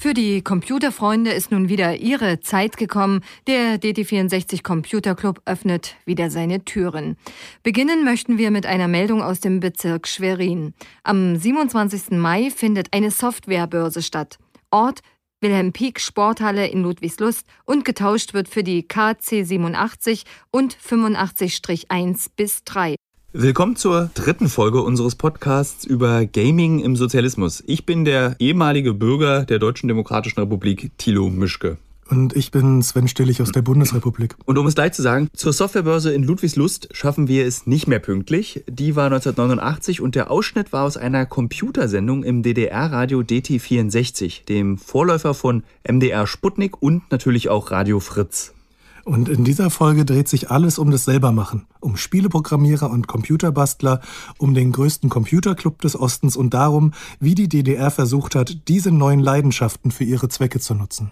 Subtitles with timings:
[0.00, 3.20] Für die Computerfreunde ist nun wieder ihre Zeit gekommen.
[3.46, 7.18] Der DT64 Computer Club öffnet wieder seine Türen.
[7.62, 10.72] Beginnen möchten wir mit einer Meldung aus dem Bezirk Schwerin.
[11.02, 12.12] Am 27.
[12.12, 14.38] Mai findet eine Softwarebörse statt.
[14.70, 15.00] Ort
[15.42, 22.64] Wilhelm Pieck Sporthalle in Ludwigslust und getauscht wird für die KC 87 und 85-1 bis
[22.64, 22.94] 3.
[23.32, 27.62] Willkommen zur dritten Folge unseres Podcasts über Gaming im Sozialismus.
[27.64, 31.78] Ich bin der ehemalige Bürger der Deutschen Demokratischen Republik, Thilo Mischke.
[32.08, 34.34] Und ich bin Sven Stillig aus der Bundesrepublik.
[34.46, 38.00] Und um es gleich zu sagen, zur Softwarebörse in Ludwigslust schaffen wir es nicht mehr
[38.00, 38.64] pünktlich.
[38.68, 45.34] Die war 1989 und der Ausschnitt war aus einer Computersendung im DDR-Radio DT64, dem Vorläufer
[45.34, 48.54] von MDR Sputnik und natürlich auch Radio Fritz.
[49.10, 54.00] Und in dieser Folge dreht sich alles um das Selbermachen, um Spieleprogrammierer und Computerbastler,
[54.38, 59.18] um den größten Computerclub des Ostens und darum, wie die DDR versucht hat, diese neuen
[59.18, 61.10] Leidenschaften für ihre Zwecke zu nutzen.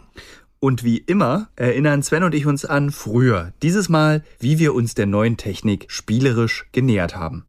[0.61, 3.53] Und wie immer erinnern Sven und ich uns an früher.
[3.63, 7.47] Dieses Mal, wie wir uns der neuen Technik spielerisch genähert haben.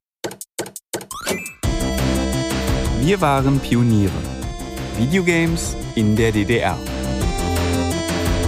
[3.02, 4.12] Wir waren Pioniere.
[4.98, 6.76] Videogames in der DDR.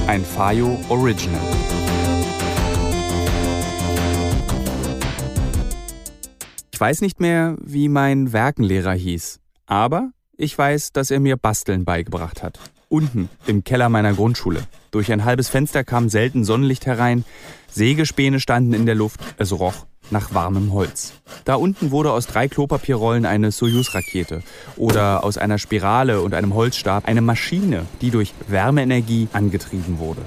[0.08, 1.71] Ein Fayo Original.
[6.82, 12.42] Weiß nicht mehr, wie mein Werkenlehrer hieß, aber ich weiß, dass er mir Basteln beigebracht
[12.42, 12.60] hat.
[12.90, 14.64] Unten im Keller meiner Grundschule.
[14.90, 17.24] Durch ein halbes Fenster kam selten Sonnenlicht herein,
[17.70, 21.14] Sägespäne standen in der Luft, es roch nach warmem Holz.
[21.46, 24.42] Da unten wurde aus drei Klopapierrollen eine Soyuz-Rakete
[24.76, 30.22] oder aus einer Spirale und einem Holzstab eine Maschine, die durch Wärmeenergie angetrieben wurde.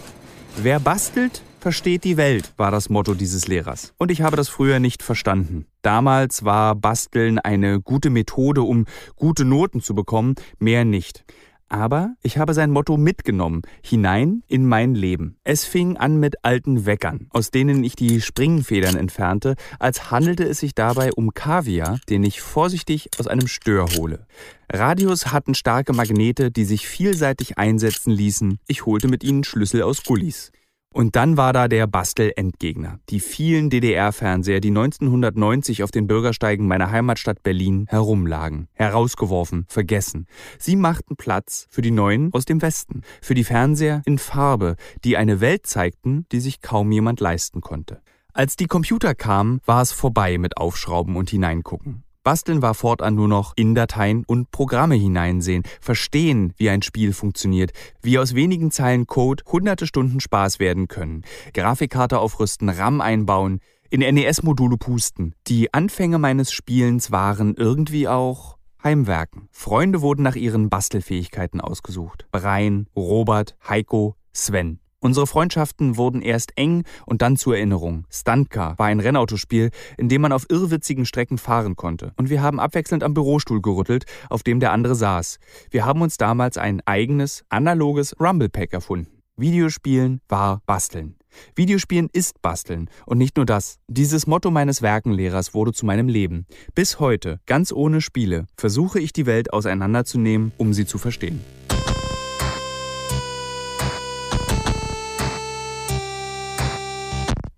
[0.57, 3.95] Wer bastelt, versteht die Welt, war das Motto dieses Lehrers.
[3.97, 5.65] Und ich habe das früher nicht verstanden.
[5.81, 8.85] Damals war Basteln eine gute Methode, um
[9.17, 11.25] gute Noten zu bekommen, mehr nicht.
[11.71, 15.39] Aber ich habe sein Motto mitgenommen, hinein in mein Leben.
[15.43, 20.61] Es fing an mit alten Weckern, aus denen ich die Springfedern entfernte, als handelte es
[20.61, 24.27] sich dabei um Kaviar, den ich vorsichtig aus einem Stör hole.
[24.71, 28.59] Radios hatten starke Magnete, die sich vielseitig einsetzen ließen.
[28.69, 30.53] Ich holte mit ihnen Schlüssel aus Gullis.
[30.95, 33.01] Und dann war da der Bastel-Endgegner.
[33.09, 38.69] Die vielen DDR-Fernseher, die 1990 auf den Bürgersteigen meiner Heimatstadt Berlin herumlagen.
[38.75, 40.29] Herausgeworfen, vergessen.
[40.57, 43.03] Sie machten Platz für die neuen aus dem Westen.
[43.21, 48.01] Für die Fernseher in Farbe, die eine Welt zeigten, die sich kaum jemand leisten konnte.
[48.33, 52.05] Als die Computer kamen, war es vorbei mit Aufschrauben und Hineingucken.
[52.25, 57.73] Basteln war fortan nur noch in Dateien und Programme hineinsehen, verstehen, wie ein Spiel funktioniert,
[58.03, 64.01] wie aus wenigen Zeilen Code hunderte Stunden Spaß werden können, Grafikkarte aufrüsten, RAM einbauen, in
[64.01, 65.35] NES-Module pusten.
[65.47, 69.49] Die Anfänge meines Spielens waren irgendwie auch Heimwerken.
[69.53, 72.27] Freunde wurden nach ihren Bastelfähigkeiten ausgesucht.
[72.33, 74.81] Brian, Robert, Heiko, Sven.
[75.05, 78.07] Unsere Freundschaften wurden erst eng und dann zur Erinnerung.
[78.09, 82.15] Stuntcar war ein Rennautospiel, in dem man auf irrwitzigen Strecken fahren konnte.
[82.17, 85.41] Und wir haben abwechselnd am Bürostuhl gerüttelt, auf dem der andere saß.
[85.71, 89.21] Wir haben uns damals ein eigenes, analoges Rumble-Pack erfunden.
[89.37, 91.17] Videospielen war Basteln.
[91.55, 92.89] Videospielen ist Basteln.
[93.05, 93.81] Und nicht nur das.
[93.89, 96.47] Dieses Motto meines Werkenlehrers wurde zu meinem Leben.
[96.75, 101.45] Bis heute, ganz ohne Spiele, versuche ich die Welt auseinanderzunehmen, um sie zu verstehen.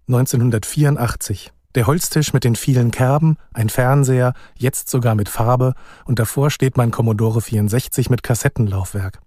[0.09, 1.53] 1984.
[1.75, 5.75] Der Holztisch mit den vielen Kerben, ein Fernseher, jetzt sogar mit Farbe,
[6.05, 9.21] und davor steht mein Commodore 64 mit Kassettenlaufwerk.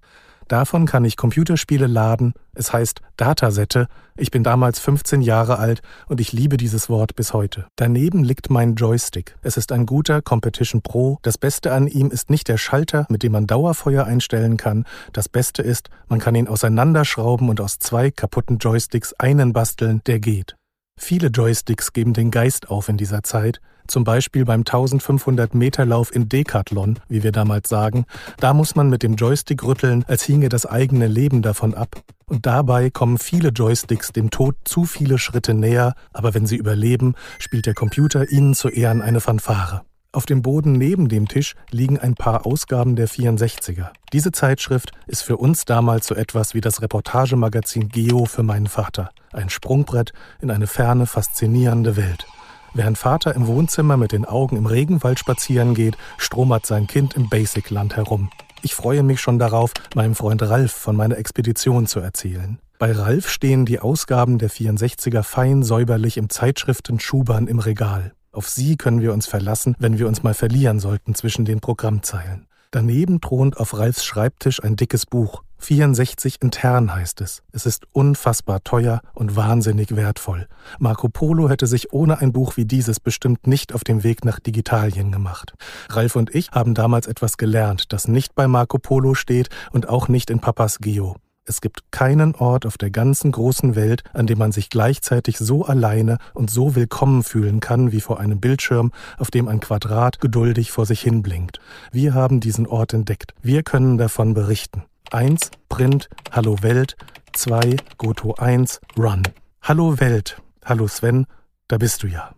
[0.50, 3.88] Davon kann ich Computerspiele laden, es heißt Datasette,
[4.18, 7.68] ich bin damals 15 Jahre alt und ich liebe dieses Wort bis heute.
[7.76, 9.36] Daneben liegt mein Joystick.
[9.44, 11.20] Es ist ein guter Competition Pro.
[11.22, 14.86] Das Beste an ihm ist nicht der Schalter, mit dem man Dauerfeuer einstellen kann.
[15.14, 20.20] Das Beste ist, man kann ihn auseinanderschrauben und aus zwei kaputten Joysticks einen basteln, der
[20.20, 20.59] geht.
[21.02, 26.14] Viele Joysticks geben den Geist auf in dieser Zeit, zum Beispiel beim 1500 Meter Lauf
[26.14, 28.06] in Decathlon, wie wir damals sagen.
[28.38, 32.04] Da muss man mit dem Joystick rütteln, als hinge das eigene Leben davon ab.
[32.28, 37.16] Und dabei kommen viele Joysticks dem Tod zu viele Schritte näher, aber wenn sie überleben,
[37.40, 39.82] spielt der Computer ihnen zu Ehren eine Fanfare.
[40.12, 43.90] Auf dem Boden neben dem Tisch liegen ein paar Ausgaben der 64er.
[44.12, 49.12] Diese Zeitschrift ist für uns damals so etwas wie das Reportagemagazin Geo für meinen Vater.
[49.34, 52.26] Ein Sprungbrett in eine ferne, faszinierende Welt.
[52.74, 57.30] Während Vater im Wohnzimmer mit den Augen im Regenwald spazieren geht, stromert sein Kind im
[57.30, 58.32] Basic-Land herum.
[58.64, 62.58] Ich freue mich schon darauf, meinem Freund Ralf von meiner Expedition zu erzählen.
[62.80, 68.14] Bei Ralf stehen die Ausgaben der 64er fein säuberlich im Zeitschriften-Schubern im Regal.
[68.32, 72.48] Auf sie können wir uns verlassen, wenn wir uns mal verlieren sollten zwischen den Programmzeilen.
[72.72, 77.44] Daneben thront auf Ralfs Schreibtisch ein dickes Buch, 64 intern heißt es.
[77.52, 80.48] Es ist unfassbar teuer und wahnsinnig wertvoll.
[80.80, 84.40] Marco Polo hätte sich ohne ein Buch wie dieses bestimmt nicht auf dem Weg nach
[84.40, 85.54] Digitalien gemacht.
[85.90, 90.08] Ralf und ich haben damals etwas gelernt, das nicht bei Marco Polo steht und auch
[90.08, 91.16] nicht in Papas Geo.
[91.50, 95.66] Es gibt keinen Ort auf der ganzen großen Welt, an dem man sich gleichzeitig so
[95.66, 100.70] alleine und so willkommen fühlen kann wie vor einem Bildschirm, auf dem ein Quadrat geduldig
[100.70, 101.60] vor sich hin blinkt.
[101.92, 103.34] Wir haben diesen Ort entdeckt.
[103.42, 104.84] Wir können davon berichten.
[105.10, 105.50] 1.
[105.70, 106.96] Print, Hallo Welt.
[107.34, 107.78] 2.
[107.98, 109.24] Goto 1, Run.
[109.64, 110.40] Hallo Welt.
[110.64, 111.26] Hallo Sven,
[111.68, 112.30] da bist du ja.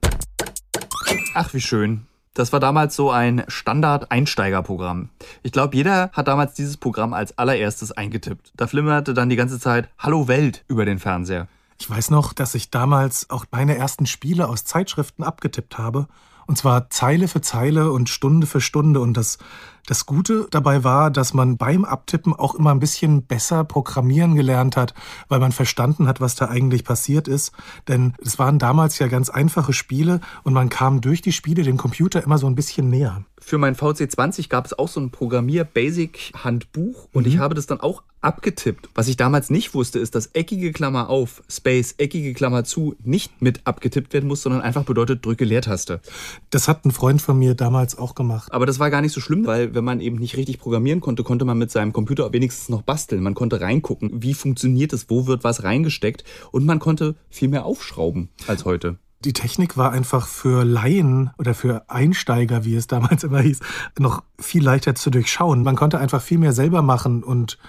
[1.34, 2.07] Ach, wie schön.
[2.33, 5.10] Das war damals so ein Standard-Einsteigerprogramm.
[5.44, 8.54] Ich glaube, jeder hat damals dieses Programm als allererstes eingetippt.
[8.56, 11.48] Da flimmerte dann die ganze Zeit Hallo Welt über den Fernseher.
[11.81, 16.07] Ich weiß noch, dass ich damals auch meine ersten Spiele aus Zeitschriften abgetippt habe
[16.51, 19.00] und zwar Zeile für Zeile und Stunde für Stunde.
[19.00, 19.38] Und das,
[19.86, 24.75] das Gute dabei war, dass man beim Abtippen auch immer ein bisschen besser programmieren gelernt
[24.75, 24.94] hat,
[25.30, 27.54] weil man verstanden hat, was da eigentlich passiert ist.
[27.88, 31.78] Denn es waren damals ja ganz einfache Spiele und man kam durch die Spiele dem
[31.78, 33.24] Computer immer so ein bisschen näher.
[33.39, 37.31] Für mein VC20 gab es auch so ein Programmier-Basic-Handbuch und mhm.
[37.31, 38.89] ich habe das dann auch abgetippt.
[38.95, 43.41] Was ich damals nicht wusste, ist, dass eckige Klammer auf, Space, eckige Klammer zu nicht
[43.41, 46.01] mit abgetippt werden muss, sondern einfach bedeutet, drücke Leertaste.
[46.50, 48.51] Das hat ein Freund von mir damals auch gemacht.
[48.51, 51.23] Aber das war gar nicht so schlimm, weil wenn man eben nicht richtig programmieren konnte,
[51.23, 53.23] konnte man mit seinem Computer wenigstens noch basteln.
[53.23, 57.65] Man konnte reingucken, wie funktioniert es, wo wird was reingesteckt und man konnte viel mehr
[57.65, 58.97] aufschrauben als heute.
[59.23, 63.59] Die Technik war einfach für Laien oder für Einsteiger, wie es damals immer hieß,
[64.00, 65.62] noch viel leichter zu durchschauen.
[65.62, 67.59] Man konnte einfach viel mehr selber machen und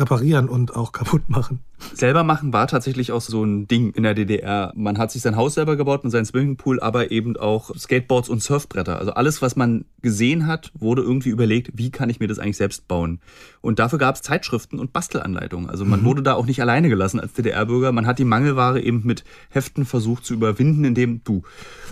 [0.00, 1.60] reparieren und auch kaputt machen.
[1.94, 4.72] Selber machen war tatsächlich auch so ein Ding in der DDR.
[4.74, 8.42] Man hat sich sein Haus selber gebaut und seinen Swimmingpool, aber eben auch Skateboards und
[8.42, 8.98] Surfbretter.
[8.98, 12.56] Also alles, was man gesehen hat, wurde irgendwie überlegt, wie kann ich mir das eigentlich
[12.56, 13.20] selbst bauen.
[13.60, 15.70] Und dafür gab es Zeitschriften und Bastelanleitungen.
[15.70, 16.04] Also man mhm.
[16.06, 17.92] wurde da auch nicht alleine gelassen als DDR-Bürger.
[17.92, 21.42] Man hat die Mangelware eben mit Heften versucht zu überwinden, indem du,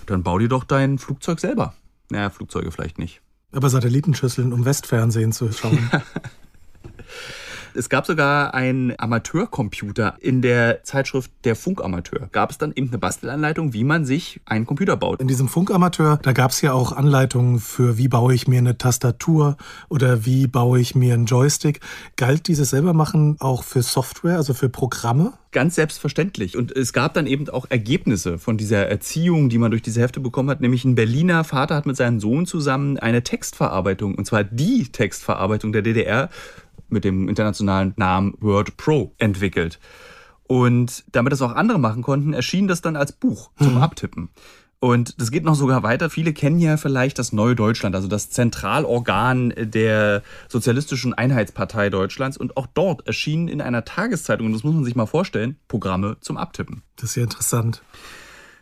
[0.06, 1.74] dann bau dir doch dein Flugzeug selber.
[2.10, 3.20] Naja, Flugzeuge vielleicht nicht.
[3.52, 5.90] Aber Satellitenschüsseln, um Westfernsehen zu schauen.
[7.78, 12.28] Es gab sogar einen Amateurcomputer in der Zeitschrift Der Funkamateur.
[12.32, 15.20] Gab es dann eben eine Bastelanleitung, wie man sich einen Computer baut.
[15.20, 18.78] In diesem Funkamateur, da gab es ja auch Anleitungen für, wie baue ich mir eine
[18.78, 19.56] Tastatur
[19.88, 21.78] oder wie baue ich mir einen Joystick.
[22.16, 25.34] Galt dieses selbermachen auch für Software, also für Programme?
[25.52, 26.56] Ganz selbstverständlich.
[26.56, 30.18] Und es gab dann eben auch Ergebnisse von dieser Erziehung, die man durch diese Hefte
[30.18, 30.60] bekommen hat.
[30.60, 35.72] Nämlich ein Berliner Vater hat mit seinem Sohn zusammen eine Textverarbeitung, und zwar die Textverarbeitung
[35.72, 36.28] der DDR,
[36.88, 39.78] mit dem internationalen Namen Word Pro entwickelt.
[40.44, 43.82] Und damit das auch andere machen konnten, erschien das dann als Buch zum mhm.
[43.82, 44.30] Abtippen.
[44.80, 46.08] Und das geht noch sogar weiter.
[46.08, 52.36] Viele kennen ja vielleicht das Neue Deutschland, also das Zentralorgan der Sozialistischen Einheitspartei Deutschlands.
[52.36, 56.16] Und auch dort erschienen in einer Tageszeitung, und das muss man sich mal vorstellen, Programme
[56.20, 56.82] zum Abtippen.
[56.96, 57.82] Das ist ja interessant.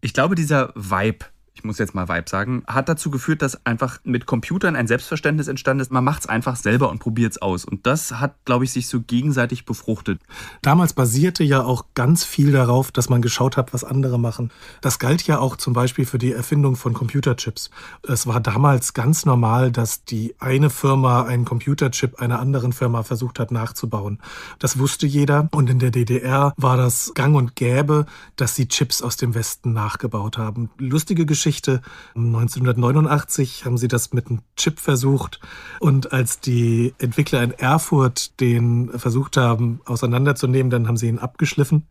[0.01, 1.27] Ich glaube, dieser Vibe,
[1.57, 5.49] ich muss jetzt mal Vibe sagen, hat dazu geführt, dass einfach mit Computern ein Selbstverständnis
[5.49, 5.91] entstanden ist.
[5.91, 7.65] Man macht es einfach selber und probiert es aus.
[7.65, 10.21] Und das hat, glaube ich, sich so gegenseitig befruchtet.
[10.61, 14.51] Damals basierte ja auch ganz viel darauf, dass man geschaut hat, was andere machen.
[14.83, 17.71] Das galt ja auch zum Beispiel für die Erfindung von Computerchips.
[18.07, 23.39] Es war damals ganz normal, dass die eine Firma einen Computerchip einer anderen Firma versucht
[23.39, 24.19] hat nachzubauen.
[24.59, 25.49] Das wusste jeder.
[25.53, 28.05] Und in der DDR war das gang und gäbe,
[28.37, 30.69] dass sie Chips aus dem Westen nachgebaut haben.
[30.79, 31.81] Lustige Geschichte Geschichte.
[32.17, 35.39] 1989 haben sie das mit einem Chip versucht
[35.79, 41.87] und als die Entwickler in Erfurt den versucht haben auseinanderzunehmen, dann haben sie ihn abgeschliffen.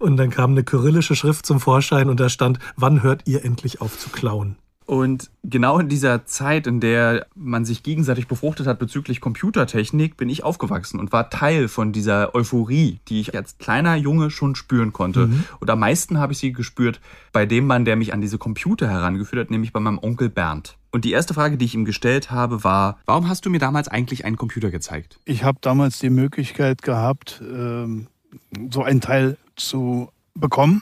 [0.00, 3.80] Und dann kam eine kyrillische Schrift zum Vorschein und da stand, wann hört ihr endlich
[3.80, 4.56] auf zu klauen?
[4.88, 10.30] Und genau in dieser Zeit, in der man sich gegenseitig befruchtet hat bezüglich Computertechnik, bin
[10.30, 14.94] ich aufgewachsen und war Teil von dieser Euphorie, die ich als kleiner Junge schon spüren
[14.94, 15.26] konnte.
[15.26, 15.44] Mhm.
[15.60, 17.02] Und am meisten habe ich sie gespürt
[17.34, 20.78] bei dem Mann, der mich an diese Computer herangeführt hat, nämlich bei meinem Onkel Bernd.
[20.90, 23.88] Und die erste Frage, die ich ihm gestellt habe, war, warum hast du mir damals
[23.88, 25.20] eigentlich einen Computer gezeigt?
[25.26, 28.06] Ich habe damals die Möglichkeit gehabt, ähm,
[28.70, 30.80] so einen Teil zu bekommen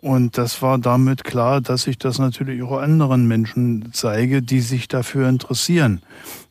[0.00, 4.88] und das war damit klar, dass ich das natürlich auch anderen Menschen zeige, die sich
[4.88, 6.02] dafür interessieren.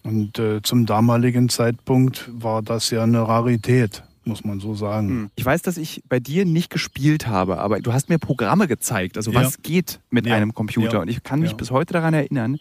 [0.04, 5.10] Und äh, zum damaligen Zeitpunkt war das ja eine Rarität muss man so sagen.
[5.10, 5.30] Hm.
[5.36, 9.18] Ich weiß, dass ich bei dir nicht gespielt habe, aber du hast mir Programme gezeigt,
[9.18, 9.60] also was ja.
[9.63, 10.36] geht mit ja.
[10.36, 10.96] einem Computer.
[10.96, 11.00] Ja.
[11.00, 12.60] Und ich kann mich bis heute daran erinnern,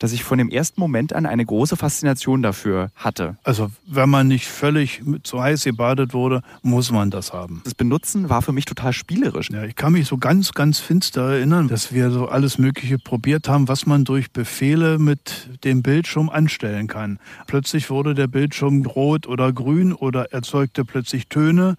[0.00, 3.36] dass ich von dem ersten Moment an eine große Faszination dafür hatte.
[3.44, 7.60] Also wenn man nicht völlig zu heiß gebadet wurde, muss man das haben.
[7.64, 9.50] Das Benutzen war für mich total spielerisch.
[9.50, 13.48] Ja, ich kann mich so ganz, ganz finster erinnern, dass wir so alles Mögliche probiert
[13.48, 17.18] haben, was man durch Befehle mit dem Bildschirm anstellen kann.
[17.46, 21.76] Plötzlich wurde der Bildschirm rot oder grün oder erzeugte plötzlich Töne.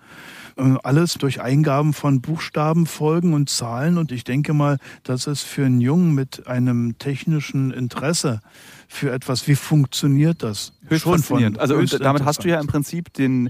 [0.58, 3.98] Äh, alles durch Eingaben von Buchstabenfolgen und Zahlen.
[3.98, 8.42] Und ich denke mal, dass es für einen Jungen mit einem technischen Interesse
[8.88, 10.74] für etwas, wie funktioniert das?
[10.88, 11.60] Höchst Schon faszinierend.
[11.60, 13.50] Also damit hast du ja im Prinzip den,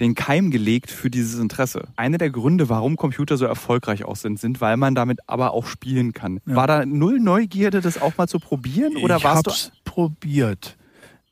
[0.00, 1.88] den Keim gelegt für dieses Interesse.
[1.96, 5.66] Einer der Gründe, warum Computer so erfolgreich auch sind, sind, weil man damit aber auch
[5.66, 6.40] spielen kann.
[6.46, 6.56] Ja.
[6.56, 8.96] War da null Neugierde, das auch mal zu probieren?
[8.96, 10.76] Oder ich warst hab's du probiert.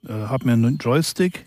[0.06, 1.46] Äh, hab mir einen Joystick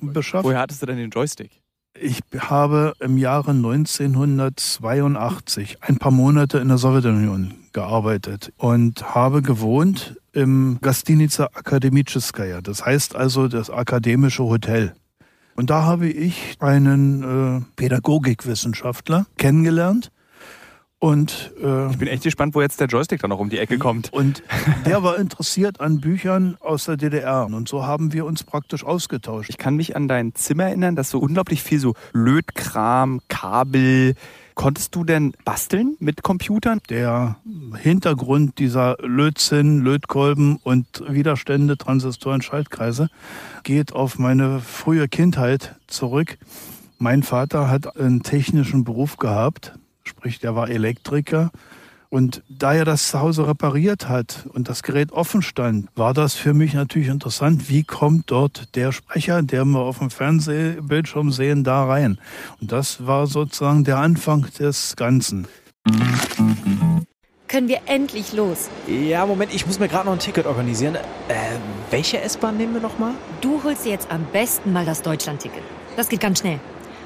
[0.00, 0.44] beschafft.
[0.44, 1.59] Woher hattest du denn den Joystick?
[1.98, 10.16] Ich habe im Jahre 1982 ein paar Monate in der Sowjetunion gearbeitet und habe gewohnt
[10.32, 12.60] im Gastinica Akademicheskaja.
[12.60, 14.94] Das heißt also das akademische Hotel.
[15.56, 20.12] Und da habe ich einen äh, Pädagogikwissenschaftler kennengelernt,
[21.02, 23.78] und äh, ich bin echt gespannt, wo jetzt der Joystick dann noch um die Ecke
[23.78, 24.12] kommt.
[24.12, 24.42] Und
[24.84, 27.46] der war interessiert an Büchern aus der DDR.
[27.46, 29.48] Und so haben wir uns praktisch ausgetauscht.
[29.48, 34.14] Ich kann mich an dein Zimmer erinnern, dass so unglaublich viel so Lötkram, Kabel.
[34.54, 36.80] Konntest du denn basteln mit Computern?
[36.90, 37.36] Der
[37.78, 43.08] Hintergrund dieser Lötzinn, Lötkolben und Widerstände, Transistoren, Schaltkreise
[43.62, 46.36] geht auf meine frühe Kindheit zurück.
[46.98, 49.72] Mein Vater hat einen technischen Beruf gehabt
[50.10, 51.50] sprich der war Elektriker.
[52.10, 56.34] Und da er das zu Hause repariert hat und das Gerät offen stand, war das
[56.34, 61.62] für mich natürlich interessant, wie kommt dort der Sprecher, der wir auf dem Fernsehbildschirm sehen,
[61.62, 62.18] da rein.
[62.60, 65.46] Und das war sozusagen der Anfang des Ganzen.
[67.46, 68.68] Können wir endlich los?
[68.88, 70.96] Ja, Moment, ich muss mir gerade noch ein Ticket organisieren.
[70.96, 71.00] Äh,
[71.90, 73.14] welche S-Bahn nehmen wir nochmal?
[73.40, 75.62] Du holst dir jetzt am besten mal das Deutschland-Ticket.
[75.96, 76.58] Das geht ganz schnell.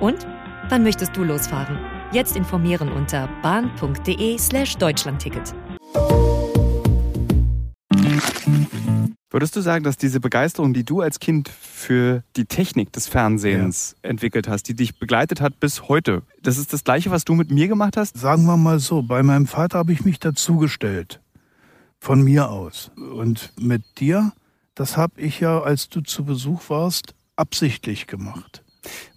[0.00, 0.26] Und
[0.68, 1.78] wann möchtest du losfahren?
[2.12, 5.54] Jetzt informieren unter bahn.de/slash Deutschlandticket.
[9.30, 13.96] Würdest du sagen, dass diese Begeisterung, die du als Kind für die Technik des Fernsehens
[14.02, 14.10] ja.
[14.10, 17.50] entwickelt hast, die dich begleitet hat bis heute, das ist das Gleiche, was du mit
[17.50, 18.16] mir gemacht hast?
[18.16, 21.20] Sagen wir mal so, bei meinem Vater habe ich mich dazugestellt.
[21.98, 22.92] Von mir aus.
[22.96, 24.32] Und mit dir,
[24.74, 28.62] das habe ich ja, als du zu Besuch warst, absichtlich gemacht.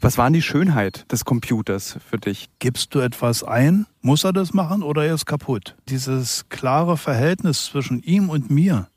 [0.02, 2.50] Was war die Schönheit des Computers für dich?
[2.60, 5.76] Gibst du etwas ein, muss er das machen oder er ist kaputt?
[5.90, 8.88] Dieses klare Verhältnis zwischen ihm und mir,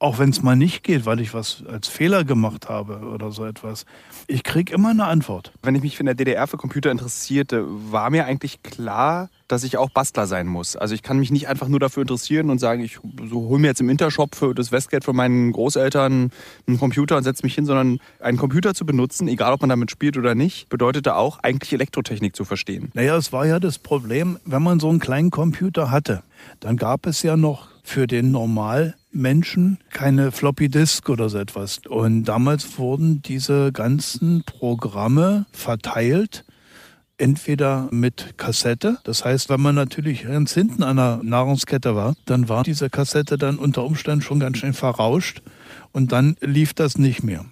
[0.00, 3.44] auch wenn es mal nicht geht, weil ich was als Fehler gemacht habe oder so
[3.44, 3.84] etwas.
[4.26, 5.52] Ich kriege immer eine Antwort.
[5.62, 9.76] Wenn ich mich in der DDR für Computer interessierte, war mir eigentlich klar, dass ich
[9.76, 10.74] auch Bastler sein muss.
[10.74, 13.66] Also ich kann mich nicht einfach nur dafür interessieren und sagen, ich so hole mir
[13.68, 16.30] jetzt im Intershop für das Westgate von meinen Großeltern
[16.66, 19.90] einen Computer und setze mich hin, sondern einen Computer zu benutzen, egal ob man damit
[19.90, 22.90] spielt oder nicht, bedeutete auch eigentlich Elektrotechnik zu verstehen.
[22.94, 26.22] Naja, es war ja das Problem, wenn man so einen kleinen Computer hatte,
[26.60, 28.30] dann gab es ja noch für den
[29.12, 31.80] Normalmenschen keine Floppy Disk oder so etwas.
[31.88, 36.44] Und damals wurden diese ganzen Programme verteilt
[37.18, 42.48] entweder mit Kassette, das heißt, wenn man natürlich ganz hinten an der Nahrungskette war, dann
[42.48, 45.42] war diese Kassette dann unter Umständen schon ganz schön verrauscht
[45.92, 47.44] und dann lief das nicht mehr.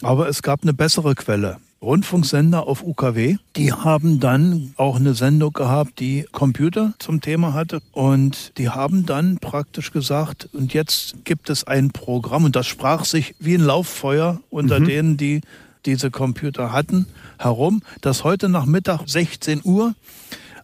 [0.00, 1.58] Aber es gab eine bessere Quelle.
[1.86, 3.36] Rundfunksender auf UKW.
[3.54, 7.80] Die haben dann auch eine Sendung gehabt, die Computer zum Thema hatte.
[7.92, 13.04] Und die haben dann praktisch gesagt, und jetzt gibt es ein Programm, und das sprach
[13.04, 14.84] sich wie ein Lauffeuer unter mhm.
[14.84, 15.42] denen, die
[15.86, 17.06] diese Computer hatten,
[17.38, 19.94] herum, dass heute Nachmittag 16 Uhr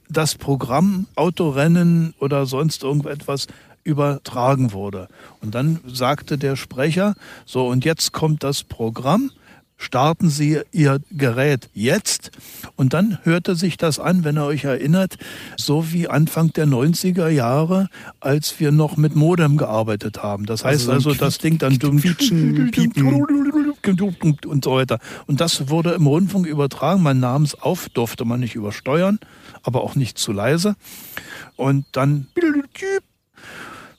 [0.08, 3.46] das Programm Autorennen oder sonst irgendetwas
[3.84, 5.06] übertragen wurde.
[5.40, 7.14] Und dann sagte der Sprecher,
[7.46, 9.30] so und jetzt kommt das Programm
[9.82, 12.30] starten Sie Ihr Gerät jetzt.
[12.76, 15.18] Und dann hörte sich das an, wenn ihr euch erinnert,
[15.56, 17.88] so wie Anfang der 90er Jahre,
[18.20, 20.46] als wir noch mit Modem gearbeitet haben.
[20.46, 22.76] Das heißt also, also das Ding dann piepen
[24.46, 24.98] und so weiter.
[25.26, 27.02] Und das wurde im Rundfunk übertragen.
[27.02, 29.18] Man nahm es auf, durfte man nicht übersteuern,
[29.62, 30.76] aber auch nicht zu leise.
[31.56, 32.28] Und dann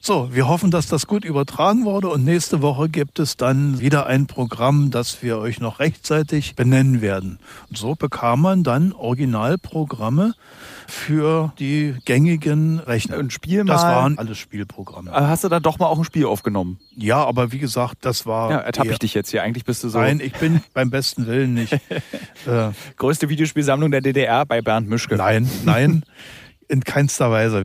[0.06, 4.04] So, wir hoffen, dass das gut übertragen wurde und nächste Woche gibt es dann wieder
[4.04, 7.38] ein Programm, das wir euch noch rechtzeitig benennen werden.
[7.70, 10.34] Und so bekam man dann Originalprogramme
[10.86, 13.16] für die gängigen Rechner.
[13.16, 15.10] Ein Spiel Das mal- waren alles Spielprogramme.
[15.10, 16.78] Hast du dann doch mal auch ein Spiel aufgenommen?
[16.94, 18.50] Ja, aber wie gesagt, das war.
[18.50, 19.42] Ja, ertappe ich dich jetzt hier.
[19.42, 21.72] Eigentlich bist du so Nein, ich bin beim besten Willen nicht.
[22.46, 25.16] äh, größte Videospielsammlung der DDR bei Bernd Mischke.
[25.16, 26.04] nein, nein,
[26.68, 27.62] in keinster Weise.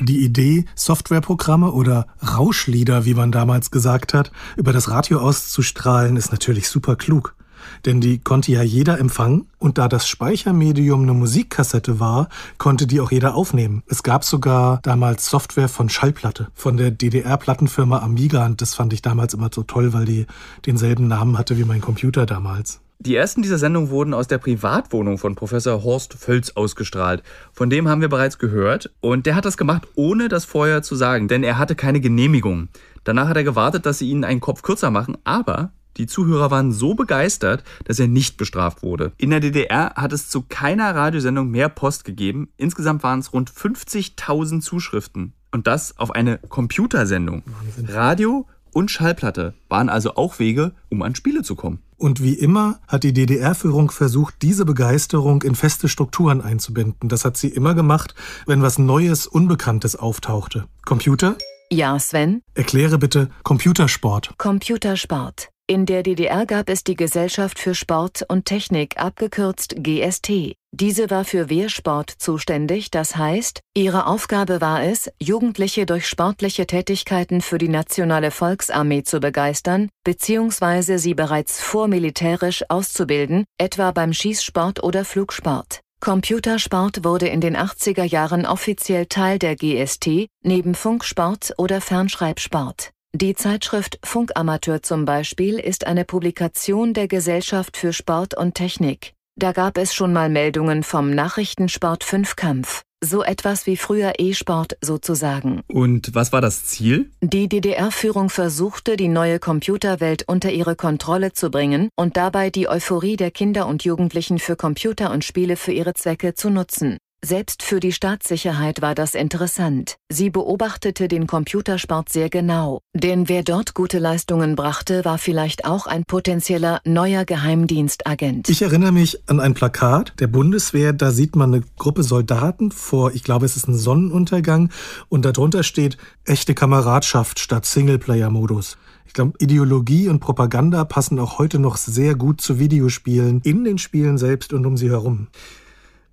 [0.00, 6.32] Die Idee, Softwareprogramme oder Rauschlieder, wie man damals gesagt hat, über das Radio auszustrahlen, ist
[6.32, 7.36] natürlich super klug.
[7.84, 13.00] Denn die konnte ja jeder empfangen und da das Speichermedium eine Musikkassette war, konnte die
[13.00, 13.82] auch jeder aufnehmen.
[13.86, 19.00] Es gab sogar damals Software von Schallplatte, von der DDR-Plattenfirma Amiga und das fand ich
[19.00, 20.26] damals immer so toll, weil die
[20.66, 22.80] denselben Namen hatte wie mein Computer damals.
[22.98, 27.22] Die ersten dieser Sendung wurden aus der Privatwohnung von Professor Horst Völz ausgestrahlt.
[27.52, 28.90] Von dem haben wir bereits gehört.
[29.00, 32.68] Und der hat das gemacht, ohne das vorher zu sagen, denn er hatte keine Genehmigung.
[33.02, 36.72] Danach hat er gewartet, dass sie ihnen einen Kopf kürzer machen, aber die Zuhörer waren
[36.72, 39.12] so begeistert, dass er nicht bestraft wurde.
[39.16, 42.48] In der DDR hat es zu keiner Radiosendung mehr Post gegeben.
[42.56, 45.34] Insgesamt waren es rund 50.000 Zuschriften.
[45.52, 47.44] Und das auf eine Computersendung.
[47.86, 51.78] Radio und Schallplatte waren also auch Wege, um an Spiele zu kommen.
[51.96, 57.08] Und wie immer hat die DDR-Führung versucht, diese Begeisterung in feste Strukturen einzubinden.
[57.08, 58.14] Das hat sie immer gemacht,
[58.46, 60.66] wenn was Neues, Unbekanntes auftauchte.
[60.84, 61.36] Computer?
[61.72, 62.42] Ja, Sven?
[62.54, 64.34] Erkläre bitte Computersport.
[64.36, 65.48] Computersport.
[65.66, 70.56] In der DDR gab es die Gesellschaft für Sport und Technik, abgekürzt GST.
[70.72, 77.40] Diese war für Wehrsport zuständig, das heißt, ihre Aufgabe war es, Jugendliche durch sportliche Tätigkeiten
[77.40, 85.06] für die nationale Volksarmee zu begeistern, beziehungsweise sie bereits vormilitärisch auszubilden, etwa beim Schießsport oder
[85.06, 85.80] Flugsport.
[85.98, 92.93] Computersport wurde in den 80er Jahren offiziell Teil der GST, neben Funksport oder Fernschreibsport.
[93.16, 99.12] Die Zeitschrift Funkamateur zum Beispiel ist eine Publikation der Gesellschaft für Sport und Technik.
[99.36, 102.82] Da gab es schon mal Meldungen vom Nachrichtensport Fünfkampf.
[103.04, 105.62] So etwas wie früher E-Sport sozusagen.
[105.68, 107.12] Und was war das Ziel?
[107.20, 113.14] Die DDR-Führung versuchte, die neue Computerwelt unter ihre Kontrolle zu bringen und dabei die Euphorie
[113.14, 116.98] der Kinder und Jugendlichen für Computer und Spiele für ihre Zwecke zu nutzen.
[117.24, 119.96] Selbst für die Staatssicherheit war das interessant.
[120.10, 122.82] Sie beobachtete den Computersport sehr genau.
[122.92, 128.50] Denn wer dort gute Leistungen brachte, war vielleicht auch ein potenzieller neuer Geheimdienstagent.
[128.50, 133.14] Ich erinnere mich an ein Plakat der Bundeswehr, da sieht man eine Gruppe Soldaten vor,
[133.14, 134.68] ich glaube, es ist ein Sonnenuntergang
[135.08, 138.76] und darunter steht echte Kameradschaft statt Singleplayer-Modus.
[139.06, 143.78] Ich glaube, Ideologie und Propaganda passen auch heute noch sehr gut zu Videospielen, in den
[143.78, 145.28] Spielen selbst und um sie herum.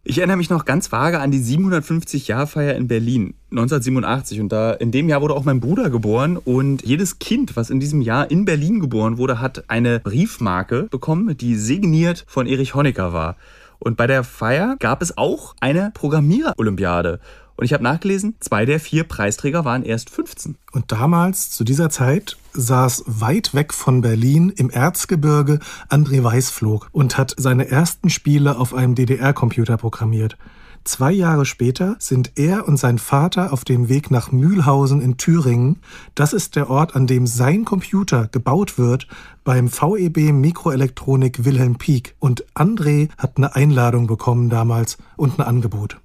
[0.04, 4.92] Ich erinnere mich noch ganz vage an die 750-Jahr-Feier in Berlin 1987 und da in
[4.92, 8.44] dem Jahr wurde auch mein Bruder geboren und jedes Kind, was in diesem Jahr in
[8.44, 13.36] Berlin geboren wurde, hat eine Briefmarke bekommen, die signiert von Erich Honecker war.
[13.78, 17.20] Und bei der Feier gab es auch eine Programmierer-Olympiade.
[17.62, 20.56] Und ich habe nachgelesen, zwei der vier Preisträger waren erst 15.
[20.72, 27.20] Und damals, zu dieser Zeit, saß weit weg von Berlin im Erzgebirge André Weißflog und
[27.20, 30.38] hat seine ersten Spiele auf einem DDR-Computer programmiert.
[30.84, 35.80] Zwei Jahre später sind er und sein Vater auf dem Weg nach Mühlhausen in Thüringen.
[36.16, 39.08] Das ist der Ort, an dem sein Computer gebaut wird
[39.44, 42.16] beim VEB Mikroelektronik Wilhelm Pieck.
[42.20, 46.00] Und André hat eine Einladung bekommen damals und ein Angebot.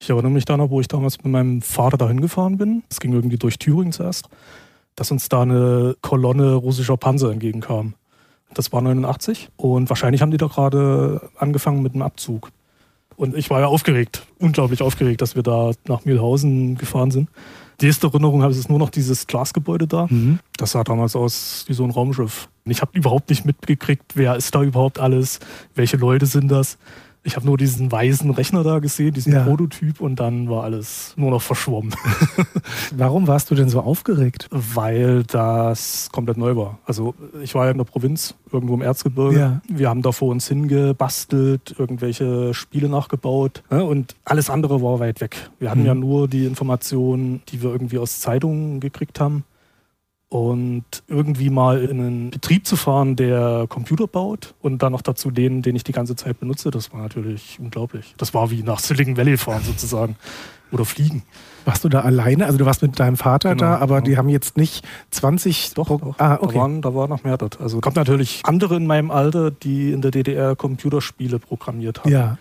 [0.00, 2.82] Ich erinnere mich da noch, wo ich damals mit meinem Vater dahin gefahren bin.
[2.88, 4.28] Es ging irgendwie durch Thüringen zuerst,
[4.96, 7.94] dass uns da eine Kolonne russischer Panzer entgegenkam.
[8.54, 12.50] Das war 89 und wahrscheinlich haben die da gerade angefangen mit einem Abzug.
[13.16, 17.28] Und ich war ja aufgeregt, unglaublich aufgeregt, dass wir da nach Mühlhausen gefahren sind.
[17.80, 20.06] Die erste Erinnerung habe ich ist nur noch dieses Glasgebäude da.
[20.56, 22.48] Das sah damals aus wie so ein Raumschiff.
[22.66, 25.40] Ich habe überhaupt nicht mitgekriegt, wer ist da überhaupt alles,
[25.74, 26.78] welche Leute sind das.
[27.26, 29.44] Ich habe nur diesen weißen Rechner da gesehen, diesen Ja.
[29.44, 31.94] Prototyp und dann war alles nur noch verschwommen,
[32.96, 34.48] Warum warst du denn so aufgeregt?
[34.50, 36.78] weil das komplett neu war.
[36.84, 39.38] Also ich war ja in der Provinz, irgendwo im Erzgebirge.
[39.38, 39.60] Ja.
[39.68, 43.84] Wir haben da vor uns hingebastelt, irgendwelche Spiele nachgebaut ne?
[43.84, 45.50] und alles andere war weit weg.
[45.58, 45.86] Wir hatten Mhm.
[45.86, 49.44] ja nur die Informationen, die wir irgendwie aus Zeitungen gekriegt haben.
[50.28, 55.30] Und irgendwie mal in einen Betrieb zu fahren, der Computer baut und dann noch dazu
[55.30, 58.14] den, den ich die ganze Zeit benutze, das war natürlich unglaublich.
[58.16, 60.16] Das war wie nach Silicon Valley fahren sozusagen
[60.72, 61.22] oder fliegen.
[61.64, 62.46] Warst du da alleine?
[62.46, 64.06] Also du warst mit deinem Vater Genau, da, aber genau.
[64.06, 65.74] die haben jetzt nicht 20...
[65.74, 66.18] Doch, doch.
[66.18, 66.58] Ah, da, okay.
[66.58, 67.60] waren, da war noch mehr dort.
[67.60, 72.10] Also gab natürlich andere in meinem Alter, die in der DDR Computerspiele programmiert haben.
[72.10, 72.38] Ja.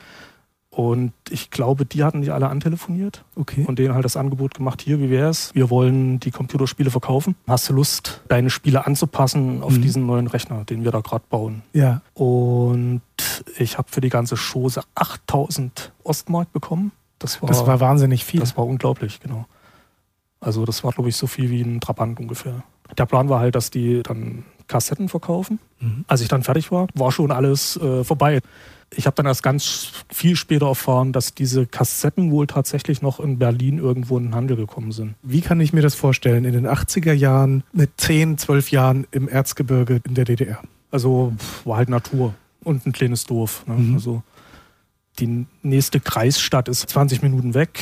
[0.76, 3.64] Und ich glaube, die hatten die alle antelefoniert Okay.
[3.68, 5.52] und denen halt das Angebot gemacht, hier, wie wär's?
[5.54, 7.36] Wir wollen die Computerspiele verkaufen.
[7.48, 9.82] Hast du Lust, deine Spiele anzupassen auf Mhm.
[9.84, 11.62] diesen neuen Rechner, den wir da gerade bauen?
[11.74, 12.02] Ja.
[12.16, 13.02] Und
[13.60, 16.92] ich habe für die ganze Chose 8000 Ostmark bekommen.
[17.20, 18.40] Das war, Das war wahnsinnig viel.
[18.40, 19.46] das war unglaublich, genau.
[20.40, 22.64] Also das war, glaube ich, so viel wie ein Trabant ungefähr.
[22.98, 25.60] Der Plan war halt, dass die dann Kassetten verkaufen.
[25.80, 26.04] Mhm.
[26.08, 28.42] Als ich dann fertig war, war schon alles äh, vorbei.
[28.96, 33.40] Ich habe dann erst ganz viel später erfahren, dass diese Kassetten wohl tatsächlich noch in
[33.40, 35.16] Berlin irgendwo in den Handel gekommen sind.
[35.22, 36.46] Wie kann ich mir das vorstellen?
[36.46, 40.60] In den 80er Jahren mit 10, 12 Jahren im Erzgebirge in der DDR.
[40.92, 41.34] Also
[41.66, 43.66] war halt Natur und ein kleines Dorf.
[43.68, 43.76] Ne?
[43.76, 43.94] Mhm.
[43.96, 44.24] Also
[45.20, 47.80] die nächste Kreisstadt ist 20 Minuten weg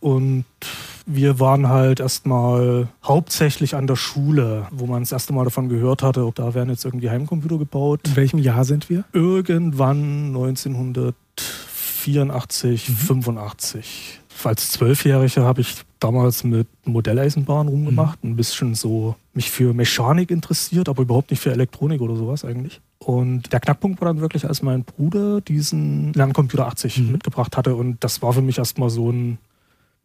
[0.00, 0.44] und
[1.06, 6.02] wir waren halt erstmal hauptsächlich an der Schule, wo man das erste Mal davon gehört
[6.02, 8.00] hatte, da werden jetzt irgendwie Heimcomputer gebaut.
[8.06, 9.04] In welchem Jahr sind wir?
[9.12, 14.20] Irgendwann 1984, 85.
[14.44, 20.88] Als Zwölfjähriger habe ich damals mit Modelleisenbahn rumgemacht, ein bisschen so mich für Mechanik interessiert,
[20.88, 22.80] aber überhaupt nicht für Elektronik oder sowas eigentlich.
[22.98, 27.12] Und der Knackpunkt war dann wirklich, als mein Bruder diesen Lerncomputer 80 Mhm.
[27.12, 29.38] mitgebracht hatte und das war für mich erstmal so ein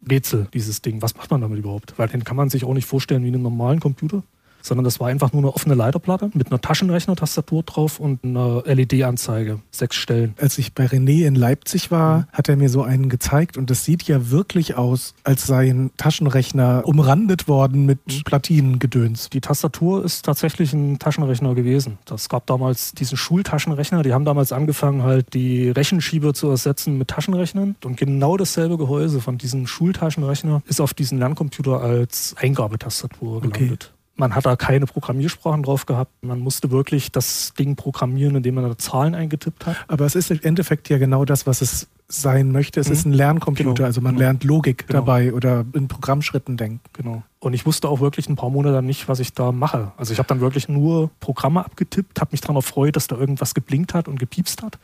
[0.09, 1.01] Rätsel, dieses Ding.
[1.01, 1.93] Was macht man damit überhaupt?
[1.97, 4.23] Weil den kann man sich auch nicht vorstellen wie einen normalen Computer,
[4.61, 9.59] sondern das war einfach nur eine offene Leiterplatte mit einer Taschenrechner-Tastatur drauf und einer LED-Anzeige.
[9.71, 10.35] Sechs Stellen.
[10.39, 13.85] Als ich bei René in Leipzig war, hat er mir so einen gezeigt und das
[13.85, 19.29] sieht ja wirklich aus, als sei ein Taschenrechner umrandet worden mit Platinengedöns.
[19.29, 21.97] Die Tastatur ist tatsächlich ein Taschenrechner gewesen.
[22.05, 24.03] Das gab damals diesen Schultaschenrechner.
[24.03, 27.75] Die haben damals angefangen, halt die Rechenschieber zu ersetzen mit Taschenrechnern.
[27.83, 33.77] Und genau dasselbe Gehäuse von diesem Schultaschenrechner ist auf diesen Lerncomputer als Eingabetastatur Okay.
[34.15, 36.11] Man hat da keine Programmiersprachen drauf gehabt.
[36.23, 39.77] Man musste wirklich das Ding programmieren, indem man da Zahlen eingetippt hat.
[39.87, 42.81] Aber es ist im Endeffekt ja genau das, was es sein möchte.
[42.81, 42.93] Es Mhm.
[42.93, 44.25] ist ein Lerncomputer, Genau, also man genau.
[44.25, 44.99] lernt Logik Genau.
[44.99, 46.81] dabei oder in Programmschritten denken.
[46.93, 47.23] Genau.
[47.39, 49.93] Und ich wusste auch wirklich ein paar Monate dann nicht, was ich da mache.
[49.95, 53.53] Also ich habe dann wirklich nur Programme abgetippt, habe mich daran erfreut, dass da irgendwas
[53.53, 54.77] geblinkt hat und gepiepst hat.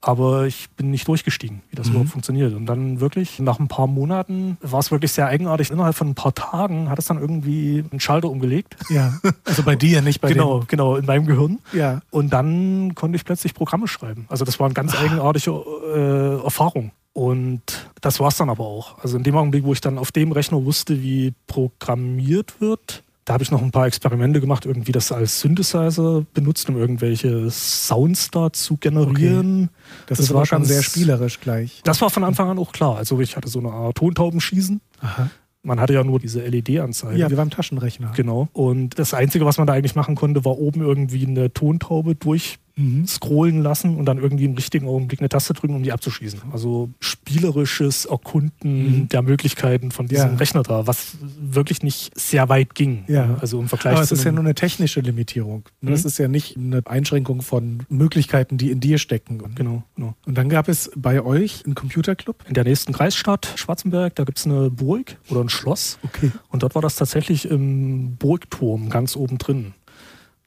[0.00, 1.92] Aber ich bin nicht durchgestiegen, wie das Mhm.
[1.92, 2.54] überhaupt funktioniert.
[2.54, 5.70] Und dann wirklich, nach ein paar Monaten, war es wirklich sehr eigenartig.
[5.72, 8.76] Innerhalb von ein paar Tagen hat es dann irgendwie einen Schalter umgelegt.
[8.90, 11.58] Ja, also bei dir, nicht bei genau, genau, in meinem Gehirn.
[11.72, 14.26] Ja, Und dann konnte ich plötzlich Programme schreiben.
[14.28, 16.92] Also das war eine ganz eigenartige äh, Erfahrung.
[17.12, 17.62] Und
[18.00, 18.98] das war es dann aber auch.
[19.02, 23.34] Also in dem Augenblick, wo ich dann auf dem Rechner wusste, wie programmiert wird, da
[23.34, 28.30] habe ich noch ein paar Experimente gemacht, irgendwie das als Synthesizer benutzt, um irgendwelche Sounds
[28.30, 29.68] da zu generieren.
[30.06, 31.82] das, Das ist war schon sehr spielerisch gleich.
[31.84, 32.96] Das war von Anfang an auch klar.
[32.96, 34.80] Also ich hatte so eine Art Tontaubenschießen.
[35.02, 35.28] Aha.
[35.62, 37.18] Man hatte ja nur diese LED-Anzeige.
[37.18, 38.12] Ja, wie beim Taschenrechner.
[38.16, 38.48] Genau.
[38.54, 42.58] Und das Einzige, was man da eigentlich machen konnte, war oben irgendwie eine Tontaube durch
[42.78, 43.06] Mhm.
[43.06, 46.40] scrollen lassen und dann irgendwie im richtigen Augenblick eine Taste drücken, um die abzuschießen.
[46.52, 49.08] Also spielerisches Erkunden Mhm.
[49.08, 50.36] der Möglichkeiten von diesem Ja.
[50.36, 53.04] Rechner da, was wirklich nicht sehr weit ging.
[53.08, 53.36] Ja.
[53.40, 55.64] Also im Vergleich Aber es zu ist ja nur eine technische Limitierung.
[55.82, 56.06] Das Mhm.
[56.06, 59.38] ist ja nicht eine Einschränkung von Möglichkeiten, die in dir stecken.
[59.54, 60.14] Genau, genau.
[60.26, 62.44] Und dann gab es bei euch einen Computerclub.
[62.48, 65.98] In der nächsten Kreisstadt, Schwarzenberg, da gibt es eine Burg oder ein Schloss.
[66.04, 66.30] Okay.
[66.48, 69.74] Und dort war das tatsächlich im Burgturm ganz oben drin.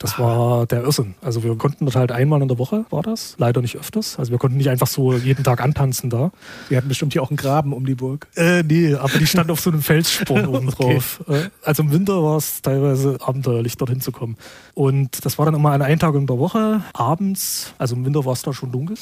[0.02, 1.16] Das war der Irrsinn.
[1.22, 3.36] Also wir konnten dort halt einmal in der Woche, war das.
[3.38, 4.18] Leider nicht öfters.
[4.20, 6.32] Also wir konnten nicht einfach so jeden Tag antanzen da.
[6.70, 8.28] Wir hatten bestimmt hier auch einen Graben um die Burg.
[8.36, 10.94] Äh, nee, aber die stand auf so einem Felssporn oben Okay.
[10.96, 11.24] drauf.
[11.28, 14.38] Äh, Also im Winter war es teilweise abenteuerlich, dorthin zu kommen.
[14.74, 17.74] Und das war dann immer an einem Tag in der Woche, abends.
[17.78, 18.98] Also im Winter war es da schon dunkel.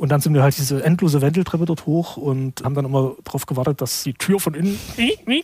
[0.00, 3.44] Und dann sind wir halt diese endlose Wendeltreppe dort hoch und haben dann immer darauf
[3.44, 4.78] gewartet, dass die Tür von innen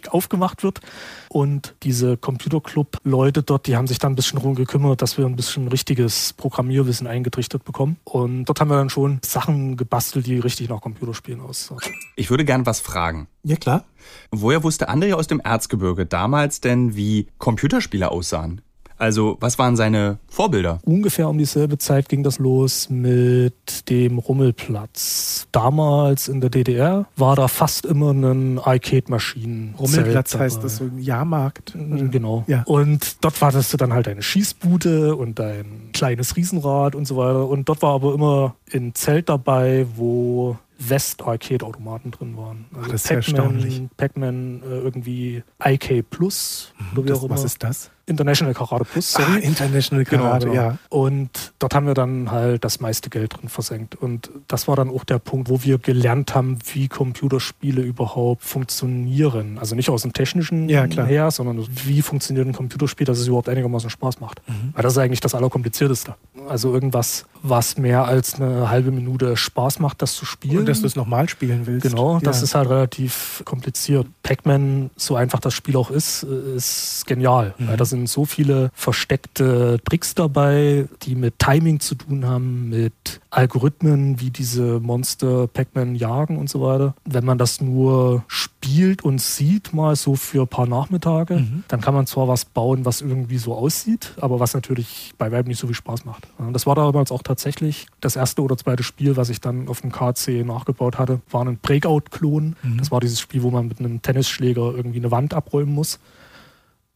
[0.09, 0.81] aufgemacht wird.
[1.29, 5.37] Und diese Computerclub-Leute dort, die haben sich dann ein bisschen darum gekümmert, dass wir ein
[5.37, 7.99] bisschen richtiges Programmierwissen eingetrichtert bekommen.
[8.05, 11.81] Und dort haben wir dann schon Sachen gebastelt, die richtig nach Computerspielen aussahen.
[12.17, 13.29] Ich würde gern was fragen.
[13.43, 13.85] Ja, klar.
[14.31, 18.63] Woher wusste André aus dem Erzgebirge damals denn, wie Computerspiele aussahen?
[18.99, 20.81] Also, was waren seine Vorbilder?
[20.85, 25.47] ungefähr um dieselbe Zeit ging das los mit dem Rummelplatz.
[25.53, 29.75] Damals in der DDR war da fast immer ein Arcade-Maschinen.
[29.79, 31.73] Rummelplatz heißt das so ein Jahrmarkt.
[31.75, 32.45] Genau.
[32.47, 32.63] Ja.
[32.65, 37.47] Und dort wartest du dann halt deine Schießbude und dein kleines Riesenrad und so weiter.
[37.49, 42.67] Und dort war aber immer ein Zelt dabei, wo West-Arcade-Automaten drin waren.
[42.75, 43.83] Also Ach, das ist ja erstaunlich.
[43.97, 47.35] Pac-Man äh, irgendwie IK Plus oder wie Das, auch immer.
[47.35, 47.91] was ist das?
[48.09, 49.41] International Karate Plus, Ah, sorry.
[49.41, 50.69] International Karate, Genau, genau.
[50.71, 50.79] ja.
[50.91, 53.97] Und dort haben wir dann halt das meiste Geld drin versenkt.
[53.97, 59.59] Und das war dann auch der Punkt, wo wir gelernt haben, wie Computerspiele überhaupt funktionieren.
[59.59, 63.49] Also nicht aus dem technischen Ja, her, sondern wie funktioniert ein Computerspiel, dass es überhaupt
[63.49, 64.41] einigermaßen Spaß macht.
[64.49, 64.71] Mhm.
[64.75, 66.15] Weil das ist eigentlich das Allerkomplizierteste.
[66.49, 70.59] Also irgendwas was mehr als eine halbe Minute Spaß macht, das zu spielen.
[70.59, 71.89] Und dass du es nochmal spielen willst.
[71.89, 72.45] Genau, das Ja.
[72.45, 74.07] ist halt relativ kompliziert.
[74.23, 77.55] Pac-Man, so einfach das Spiel auch ist, ist genial.
[77.59, 77.69] Mhm.
[77.69, 82.93] Weil da sind so viele versteckte Tricks dabei, die mit Timing zu tun haben, mit
[83.37, 86.95] Algorithmen, wie diese Monster Pac-Man jagen und so weiter.
[87.05, 91.65] Wenn man das nur spielt und sieht, mal so für ein paar Nachmittage, Mhm.
[91.69, 95.49] dann kann man zwar was bauen, was irgendwie so aussieht, aber was natürlich bei Weitem
[95.49, 96.27] nicht so viel Spaß macht.
[96.53, 99.93] Das war damals auch tatsächlich das erste oder zweite Spiel, was ich dann auf dem
[99.93, 102.57] KC nachgebaut hatte, war ein Breakout-Klon.
[102.63, 102.79] Mhm.
[102.79, 105.99] Das war dieses Spiel, wo man mit einem Tennisschläger irgendwie eine Wand abräumen muss.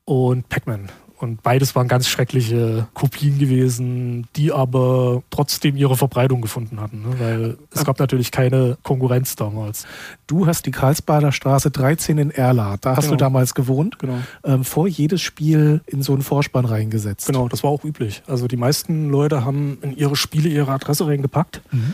[0.07, 0.89] Und Pac-Man.
[1.21, 7.03] Und beides waren ganz schreckliche Kopien gewesen, die aber trotzdem ihre Verbreitung gefunden hatten.
[7.03, 7.15] Ne?
[7.21, 9.87] Weil es gab natürlich keine Konkurrenz damals.
[10.27, 12.79] Du hast die Karlsbader Straße 13 in Erla.
[12.81, 13.17] Da hast Genau.
[13.17, 13.99] du damals gewohnt.
[13.99, 14.17] Genau.
[14.45, 17.27] Ähm, vor jedes Spiel in so einen Vorspann reingesetzt.
[17.27, 18.23] Genau, das war auch üblich.
[18.27, 21.61] Also die meisten Leute haben in ihre Spiele ihre Adresse reingepackt.
[21.71, 21.93] Mhm.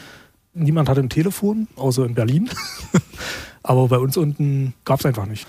[0.55, 2.49] Niemand hatte ein Telefon, außer in Berlin.
[3.65, 5.49] Aber bei uns unten gab es einfach nicht.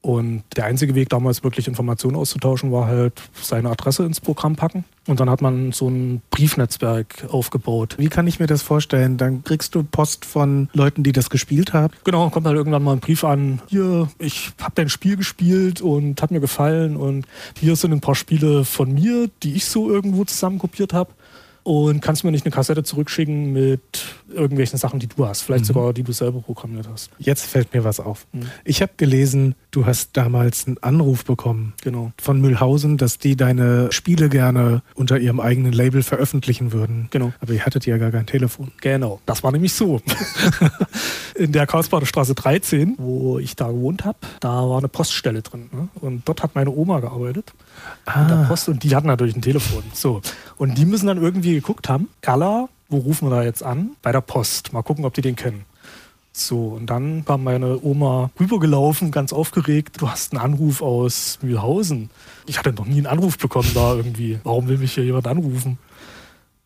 [0.00, 4.84] Und der einzige Weg, damals wirklich Informationen auszutauschen, war halt seine Adresse ins Programm packen.
[5.08, 7.96] Und dann hat man so ein Briefnetzwerk aufgebaut.
[7.98, 9.16] Wie kann ich mir das vorstellen?
[9.16, 11.92] Dann kriegst du Post von Leuten, die das gespielt haben.
[12.04, 16.22] Genau, kommt halt irgendwann mal ein Brief an, hier, ich habe dein Spiel gespielt und
[16.22, 17.26] hat mir gefallen und
[17.58, 21.10] hier sind ein paar Spiele von mir, die ich so irgendwo zusammenkopiert habe.
[21.68, 25.64] Und kannst du mir nicht eine Kassette zurückschicken mit irgendwelchen Sachen, die du hast, vielleicht
[25.64, 25.66] Mhm.
[25.66, 27.10] sogar die du selber programmiert hast.
[27.18, 28.26] Jetzt fällt mir was auf.
[28.32, 28.46] Mhm.
[28.64, 32.12] Ich habe gelesen, du hast damals einen Anruf bekommen Genau.
[32.18, 37.08] von Mühlhausen, dass die deine Spiele gerne unter ihrem eigenen Label veröffentlichen würden.
[37.10, 37.34] Genau.
[37.40, 38.72] Aber ihr hattet ja gar kein Telefon.
[38.80, 40.00] Genau, das war nämlich so.
[41.34, 45.68] In der Karlsbader Straße 13, wo ich da gewohnt habe, da war eine Poststelle drin.
[45.72, 45.88] Ne?
[46.00, 47.52] Und dort hat meine Oma gearbeitet.
[48.06, 49.84] Mit der Post und die hatten natürlich ein Telefon.
[49.92, 50.20] So.
[50.56, 53.90] Und die müssen dann irgendwie geguckt haben, Erla, wo rufen wir da jetzt an?
[54.02, 54.72] Bei der Post.
[54.72, 55.64] Mal gucken, ob die den kennen.
[56.32, 60.00] So, und dann kam meine Oma rübergelaufen, ganz aufgeregt.
[60.00, 62.10] Du hast einen Anruf aus Mühlhausen.
[62.46, 64.38] Ich hatte noch nie einen Anruf bekommen da irgendwie.
[64.44, 65.78] Warum will mich hier jemand anrufen?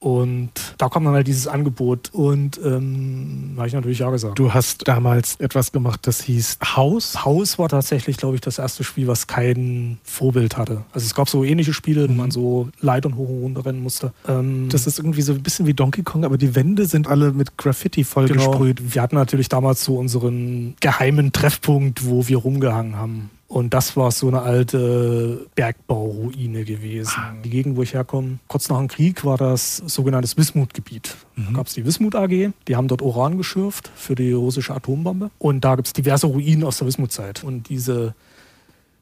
[0.02, 4.36] Und da kam dann halt dieses Angebot und ähm, habe ich natürlich ja gesagt.
[4.36, 7.24] Du hast damals etwas gemacht, das hieß Haus.
[7.24, 10.82] Haus war tatsächlich, glaube ich, das erste Spiel, was kein Vorbild hatte.
[10.92, 14.12] Also es gab so ähnliche Spiele, wo man so Leitern hoch und runter rennen musste.
[14.26, 17.30] Ähm, Das ist irgendwie so ein bisschen wie Donkey Kong, aber die Wände sind alle
[17.30, 18.78] mit Graffiti vollgesprüht.
[18.78, 18.94] Genau.
[18.94, 23.30] Wir hatten natürlich damals so unseren geheimen Treffpunkt, wo wir rumgehangen haben.
[23.52, 27.12] Und das war so eine alte Bergbauruine gewesen.
[27.44, 31.14] Die Gegend, wo ich herkomme, kurz nach dem Krieg war das sogenanntes Wismut-Gebiet.
[31.36, 35.30] Da gab es die Wismut AG, die haben dort Uran geschürft für die russische Atombombe.
[35.38, 37.44] Und da gibt es diverse Ruinen aus der Wismut-Zeit.
[37.44, 38.14] Und diese,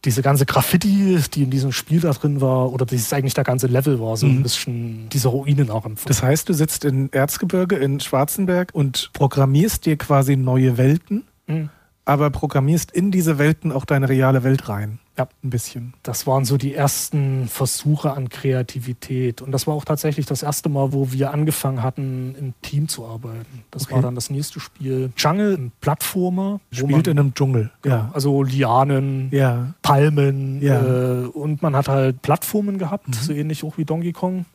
[0.05, 3.69] diese ganze Graffiti, die in diesem Spiel da drin war, oder dieses eigentlich der ganze
[3.69, 6.09] Level war, so ein bisschen diese Ruinen nachempfunden.
[6.09, 11.71] Das heißt, du sitzt in Erzgebirge in Schwarzenberg und programmierst dir quasi neue Welten, Mhm.
[12.11, 14.99] Aber programmierst in diese Welten auch deine reale Welt rein.
[15.17, 15.29] Ja.
[15.45, 15.95] Ein bisschen.
[16.03, 19.43] Das waren so die ersten Versuche an Kreativität.
[19.43, 23.07] Und das war auch tatsächlich das erste Mal, wo wir angefangen hatten, im Team zu
[23.07, 23.65] arbeiten.
[23.71, 23.95] Das Okay.
[23.97, 25.13] war dann das nächste Spiel.
[25.17, 26.61] Jungle, ein Plattformer.
[26.73, 27.71] Spielt man, in einem Dschungel.
[27.83, 29.75] genau, also Lianen, Ja.
[29.83, 30.63] Palmen.
[30.63, 30.81] Ja.
[30.81, 31.25] Mhm.
[31.25, 34.47] Äh, und man hat halt Plattformen gehabt, so ähnlich auch wie Donkey Kong.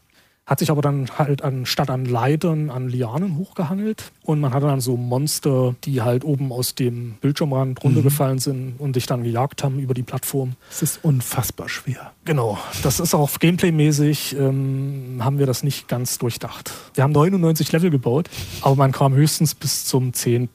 [0.47, 4.12] Hat sich aber dann halt anstatt an Leitern an Lianen hochgehangelt.
[4.23, 7.88] Und man hatte dann so Monster, die halt oben aus dem Bildschirmrand Mhm.
[7.88, 10.53] runtergefallen sind und dich dann gejagt haben über die Plattform.
[10.69, 12.12] Es ist unfassbar schwer.
[12.25, 16.71] Genau, das ist auch gameplaymäßig, ähm, haben wir das nicht ganz durchdacht.
[16.93, 18.29] Wir haben 99 Level gebaut,
[18.62, 20.49] aber man kam höchstens bis zum 10.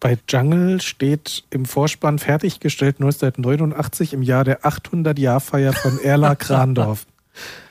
[0.00, 7.06] Bei Jungle steht im Vorspann fertiggestellt 1989 im Jahr der 800-Jahr-Feier von Erla Krandorf.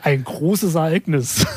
[0.02, 1.46] Ein großes Ereignis.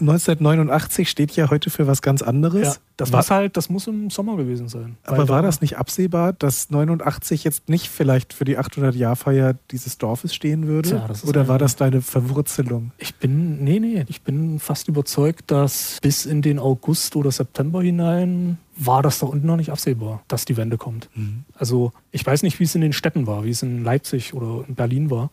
[0.00, 2.62] 1989 steht ja heute für was ganz anderes.
[2.62, 4.96] Ja, das war, muss halt, das muss im Sommer gewesen sein.
[5.04, 9.98] aber war da- das nicht absehbar, dass 89 jetzt nicht vielleicht für die 800-Jahr-Feier dieses
[9.98, 10.88] Dorfes stehen würde?
[10.90, 12.92] Tja, Oder war das deine Verwurzelung?
[12.98, 17.82] Ich bin, nee, nee, ich bin fast überzeugt, dass bis in den August oder September
[17.82, 21.08] hinein war das da unten noch nicht absehbar, dass die Wende kommt.
[21.54, 24.64] Also ich weiß nicht, wie es in den Städten war, wie es in Leipzig oder
[24.68, 25.30] in Berlin war.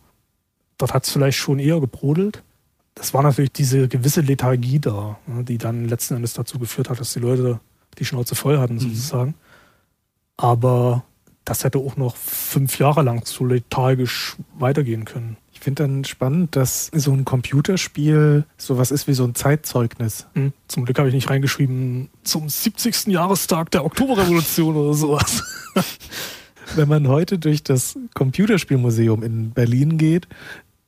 [0.77, 2.43] Dort hat es vielleicht schon eher gebrodelt.
[2.95, 6.99] Das war natürlich diese gewisse Lethargie da, ne, die dann letzten Endes dazu geführt hat,
[6.99, 7.59] dass die Leute
[7.97, 9.35] die Schnauze voll hatten, sozusagen.
[10.37, 11.03] Aber
[11.45, 15.37] das hätte auch noch fünf Jahre lang so lethargisch weitergehen können.
[15.53, 20.27] Ich finde dann spannend, dass so ein Computerspiel sowas ist wie so ein Zeitzeugnis.
[20.33, 20.53] Hm.
[20.67, 23.07] Zum Glück habe ich nicht reingeschrieben, zum 70.
[23.07, 25.43] Jahrestag der Oktoberrevolution oder sowas.
[26.75, 30.27] Wenn man heute durch das Computerspielmuseum in Berlin geht,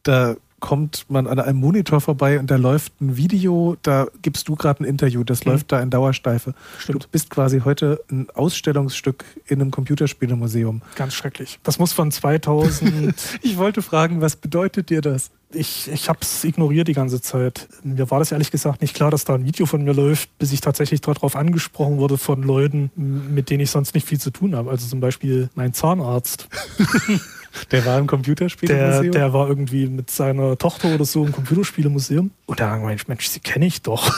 [0.07, 4.55] da kommt man an einem Monitor vorbei und da läuft ein Video, da gibst du
[4.55, 5.51] gerade ein Interview, das mhm.
[5.51, 6.53] läuft da in Dauersteife.
[6.79, 7.03] Stimmt.
[7.03, 10.81] Du bist quasi heute ein Ausstellungsstück in einem Computerspielemuseum.
[10.95, 11.59] Ganz schrecklich.
[11.63, 13.13] Das muss von 2000.
[13.41, 15.29] ich wollte fragen, was bedeutet dir das?
[15.53, 17.69] Ich, ich habe es ignoriert die ganze Zeit.
[17.83, 20.51] Mir war das ehrlich gesagt nicht klar, dass da ein Video von mir läuft, bis
[20.51, 24.55] ich tatsächlich darauf angesprochen wurde von Leuten, mit denen ich sonst nicht viel zu tun
[24.55, 24.69] habe.
[24.71, 26.49] Also zum Beispiel mein Zahnarzt.
[27.71, 29.11] Der war im Computerspielemuseum?
[29.11, 32.31] Der, der war irgendwie mit seiner Tochter oder so im Computerspielemuseum.
[32.45, 34.13] Und da haben ich, Mensch, sie kenne ich doch.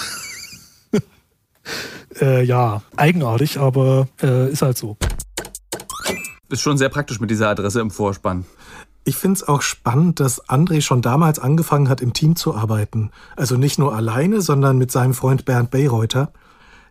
[2.21, 4.97] äh, ja, eigenartig, aber äh, ist halt so.
[6.49, 8.45] Ist schon sehr praktisch mit dieser Adresse im Vorspann.
[9.06, 13.12] Ich finde es auch spannend, dass André schon damals angefangen hat, im Team zu arbeiten.
[13.36, 16.32] Also nicht nur alleine, sondern mit seinem Freund Bernd Bayreuther.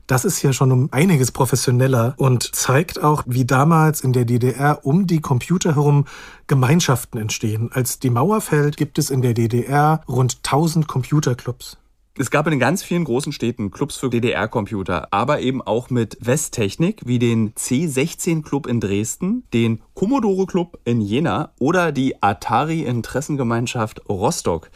[0.08, 4.80] Das ist ja schon um einiges professioneller und zeigt auch, wie damals in der DDR
[4.82, 6.06] um die Computer herum
[6.46, 7.70] Gemeinschaften entstehen.
[7.72, 11.76] Als die Mauer fällt, gibt es in der DDR rund 1000 Computerclubs.
[12.16, 17.02] Es gab in ganz vielen großen Städten Clubs für DDR-Computer, aber eben auch mit Westtechnik
[17.04, 24.08] wie den C16 Club in Dresden, den Commodore Club in Jena oder die Atari Interessengemeinschaft
[24.08, 24.70] Rostock.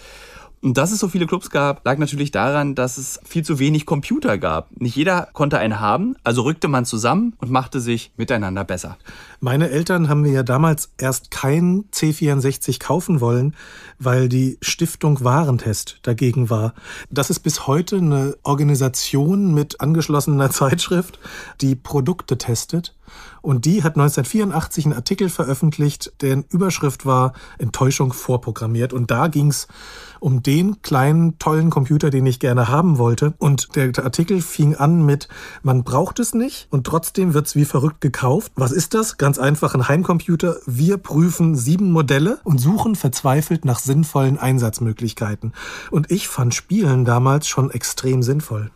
[0.63, 3.85] Und dass es so viele Clubs gab, lag natürlich daran, dass es viel zu wenig
[3.85, 4.71] Computer gab.
[4.81, 8.97] Nicht jeder konnte einen haben, also rückte man zusammen und machte sich miteinander besser.
[9.41, 13.57] Meine Eltern haben mir ja damals erst kein C64 kaufen wollen,
[13.99, 16.75] weil die Stiftung Warentest dagegen war.
[17.11, 21.19] Das ist bis heute eine Organisation mit angeschlossener Zeitschrift,
[21.61, 22.95] die Produkte testet.
[23.43, 28.93] Und die hat 1984 einen Artikel veröffentlicht, deren Überschrift war Enttäuschung vorprogrammiert.
[28.93, 29.69] Und da ging's
[30.21, 33.35] um den kleinen, tollen Computer, den ich gerne haben wollte.
[33.39, 35.29] Und der Artikel fing an mit,
[35.63, 38.53] man braucht es nicht und trotzdem wird's wie verrückt gekauft.
[38.55, 39.19] Was ist das?
[39.19, 40.57] Ganz einfach ein Heimcomputer.
[40.65, 45.53] Wir prüfen sieben Modelle und suchen verzweifelt nach sinnvollen Einsatzmöglichkeiten.
[45.91, 48.71] Und ich fand Spielen damals schon extrem sinnvoll.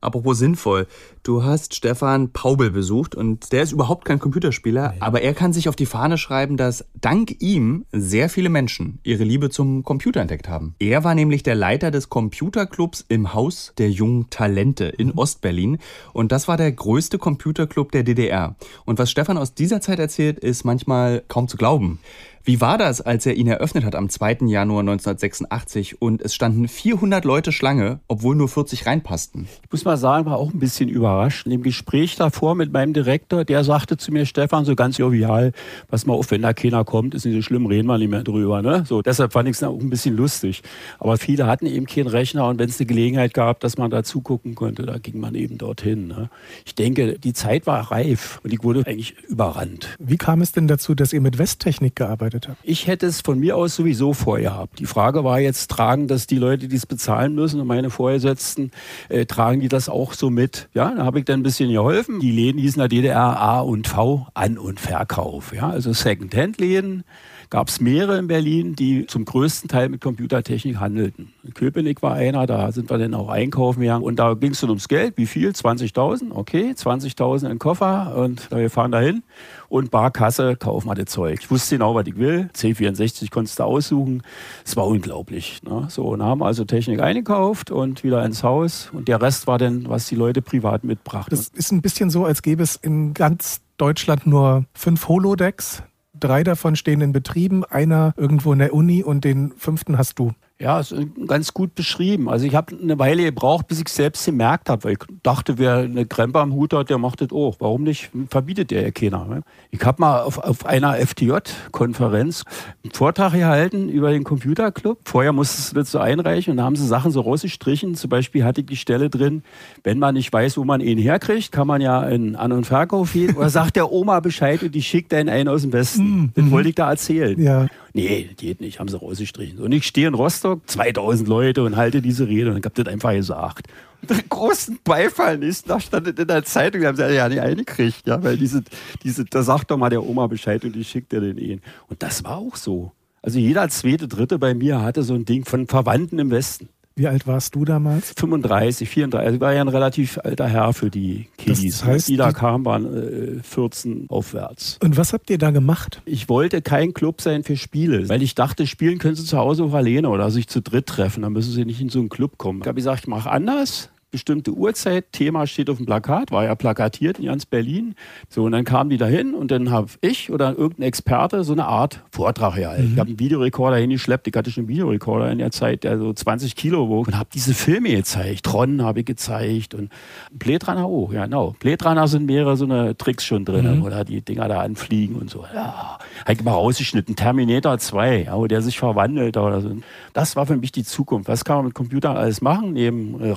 [0.00, 0.86] Apropos sinnvoll.
[1.22, 5.00] Du hast Stefan Paubel besucht und der ist überhaupt kein Computerspieler, nee.
[5.00, 9.24] aber er kann sich auf die Fahne schreiben, dass dank ihm sehr viele Menschen ihre
[9.24, 10.74] Liebe zum Computer entdeckt haben.
[10.78, 15.18] Er war nämlich der Leiter des Computerclubs im Haus der jungen Talente in mhm.
[15.18, 15.78] Ostberlin
[16.14, 18.56] und das war der größte Computerclub der DDR.
[18.86, 22.00] Und was Stefan aus dieser Zeit erzählt, ist manchmal kaum zu glauben.
[22.42, 24.38] Wie war das, als er ihn eröffnet hat am 2.
[24.46, 29.46] Januar 1986 und es standen 400 Leute Schlange, obwohl nur 40 reinpassten?
[29.66, 31.44] Ich muss mal sagen, war auch ein bisschen überrascht.
[31.44, 35.52] In dem Gespräch davor mit meinem Direktor, der sagte zu mir, Stefan, so ganz jovial,
[35.88, 38.22] pass mal auf, wenn da keiner kommt, ist nicht so schlimm, reden wir nicht mehr
[38.22, 38.62] drüber.
[38.62, 38.84] Ne?
[38.86, 40.62] So, deshalb fand ich es auch ein bisschen lustig.
[40.98, 44.02] Aber viele hatten eben keinen Rechner und wenn es eine Gelegenheit gab, dass man da
[44.02, 46.08] zugucken konnte, da ging man eben dorthin.
[46.08, 46.30] Ne?
[46.64, 49.94] Ich denke, die Zeit war reif und ich wurde eigentlich überrannt.
[49.98, 52.58] Wie kam es denn dazu, dass ihr mit Westtechnik gearbeitet gearbeitet habe?
[52.62, 54.78] Ich hätte es von mir aus sowieso vorgehabt.
[54.78, 58.70] Die Frage war jetzt, tragen das die Leute, die es bezahlen müssen und meine Vorgesetzten,
[59.08, 60.68] äh, tragen die das auch so mit?
[60.74, 62.20] Ja, da habe ich dann ein bisschen geholfen.
[62.20, 65.52] Die Läden hießen der DDR A und V, An- und Verkauf.
[65.54, 67.04] Ja, also Second-Hand-Läden
[67.50, 71.32] gab es mehrere in Berlin, die zum größten Teil mit Computertechnik handelten.
[71.42, 74.60] In Köpenick war einer, da sind wir dann auch einkaufen gegangen und da ging es
[74.60, 75.16] dann ums Geld.
[75.16, 75.50] Wie viel?
[75.50, 76.30] 20.000?
[76.32, 79.24] Okay, 20.000 in Koffer und wir fahren dahin
[79.68, 81.40] und Barkasse, kaufen wir das Zeug.
[81.42, 82.48] Ich wusste genau, was ich will.
[82.54, 84.22] C64 konntest du aussuchen.
[84.64, 85.62] Es war unglaublich.
[85.64, 85.86] Ne?
[85.88, 89.88] So, und haben also Technik eingekauft und wieder ins Haus und der Rest war dann,
[89.88, 91.36] was die Leute privat mitbrachten.
[91.36, 95.82] Das ist ein bisschen so, als gäbe es in ganz Deutschland nur fünf Holodecks,
[96.20, 100.32] Drei davon stehen in Betrieben, einer irgendwo in der Uni und den fünften hast du.
[100.60, 100.94] Ja, ist
[101.26, 102.28] ganz gut beschrieben.
[102.28, 105.76] Also ich habe eine Weile gebraucht, bis ich selbst gemerkt habe, weil ich dachte, wer
[105.76, 107.56] eine Krempe am Hut hat, der macht das auch.
[107.60, 108.10] Warum nicht?
[108.28, 109.24] Verbietet der ja keiner.
[109.24, 109.40] Ne?
[109.70, 112.44] Ich habe mal auf, auf einer FTJ-Konferenz
[112.84, 114.98] einen Vortrag gehalten über den Computerclub.
[115.06, 117.94] Vorher musstest du das so einreichen und da haben sie Sachen so rausgestrichen.
[117.94, 119.42] Zum Beispiel hatte ich die Stelle drin,
[119.82, 123.14] wenn man nicht weiß, wo man ihn herkriegt, kann man ja in An- und Verkauf
[123.14, 126.02] gehen oder sagt der Oma Bescheid und die schickt einen ein aus dem Westen.
[126.02, 126.32] Mhm.
[126.34, 127.40] Das wollte ich da erzählen.
[127.40, 127.66] Ja.
[127.92, 129.58] Nee, geht nicht, haben sie rausgestrichen.
[129.58, 133.12] Und ich stehe in Rostock, 2000 Leute und halte diese Rede und habe das einfach
[133.12, 133.66] gesagt.
[134.00, 137.40] Und der großen Beifall ist, da stand in der Zeitung, die haben sie ja nicht
[137.40, 138.62] eingekriegt, ja, weil diese,
[139.02, 141.60] diese, da sagt doch mal der Oma Bescheid und die schickt dir den Ehen.
[141.88, 142.92] Und das war auch so.
[143.22, 146.68] Also jeder zweite, dritte bei mir hatte so ein Ding von Verwandten im Westen.
[146.96, 148.12] Wie alt warst du damals?
[148.16, 149.26] 35, 34.
[149.26, 151.78] Also ich war ja ein relativ alter Herr für die Kiddies.
[151.78, 154.78] Das heißt, die da kamen, waren äh, 14 aufwärts.
[154.82, 156.02] Und was habt ihr da gemacht?
[156.04, 159.64] Ich wollte kein Club sein für Spiele, weil ich dachte, spielen können sie zu Hause
[159.64, 161.22] auch alleine oder sich zu dritt treffen.
[161.22, 162.60] Dann müssen sie nicht in so einen Club kommen.
[162.60, 166.54] Ich habe gesagt, ich mache anders bestimmte Uhrzeit, Thema steht auf dem Plakat, war ja
[166.54, 167.94] plakatiert in ganz Berlin.
[168.28, 171.66] So, und dann kamen die dahin und dann habe ich oder irgendein Experte so eine
[171.66, 172.86] Art Vortrag gehalten.
[172.86, 172.92] Mhm.
[172.92, 176.12] Ich habe einen Videorekorder hingeschleppt, ich hatte schon einen Videorekorder in der Zeit, der so
[176.12, 178.44] 20 Kilo wog und habe diese Filme gezeigt.
[178.44, 179.90] Tron habe ich gezeigt und
[180.32, 181.54] Blade Runner auch, ja genau.
[181.58, 183.82] Blade Runner sind mehrere so eine Tricks schon drin, mhm.
[183.82, 185.44] oder die Dinger da anfliegen und so.
[185.54, 187.16] Ja, habe ich mal rausgeschnitten.
[187.16, 189.70] Terminator 2, ja, wo der sich verwandelt oder so.
[190.12, 191.28] Das war für mich die Zukunft.
[191.28, 192.72] Was kann man mit Computern alles machen?
[192.72, 193.32] Neben äh, mhm.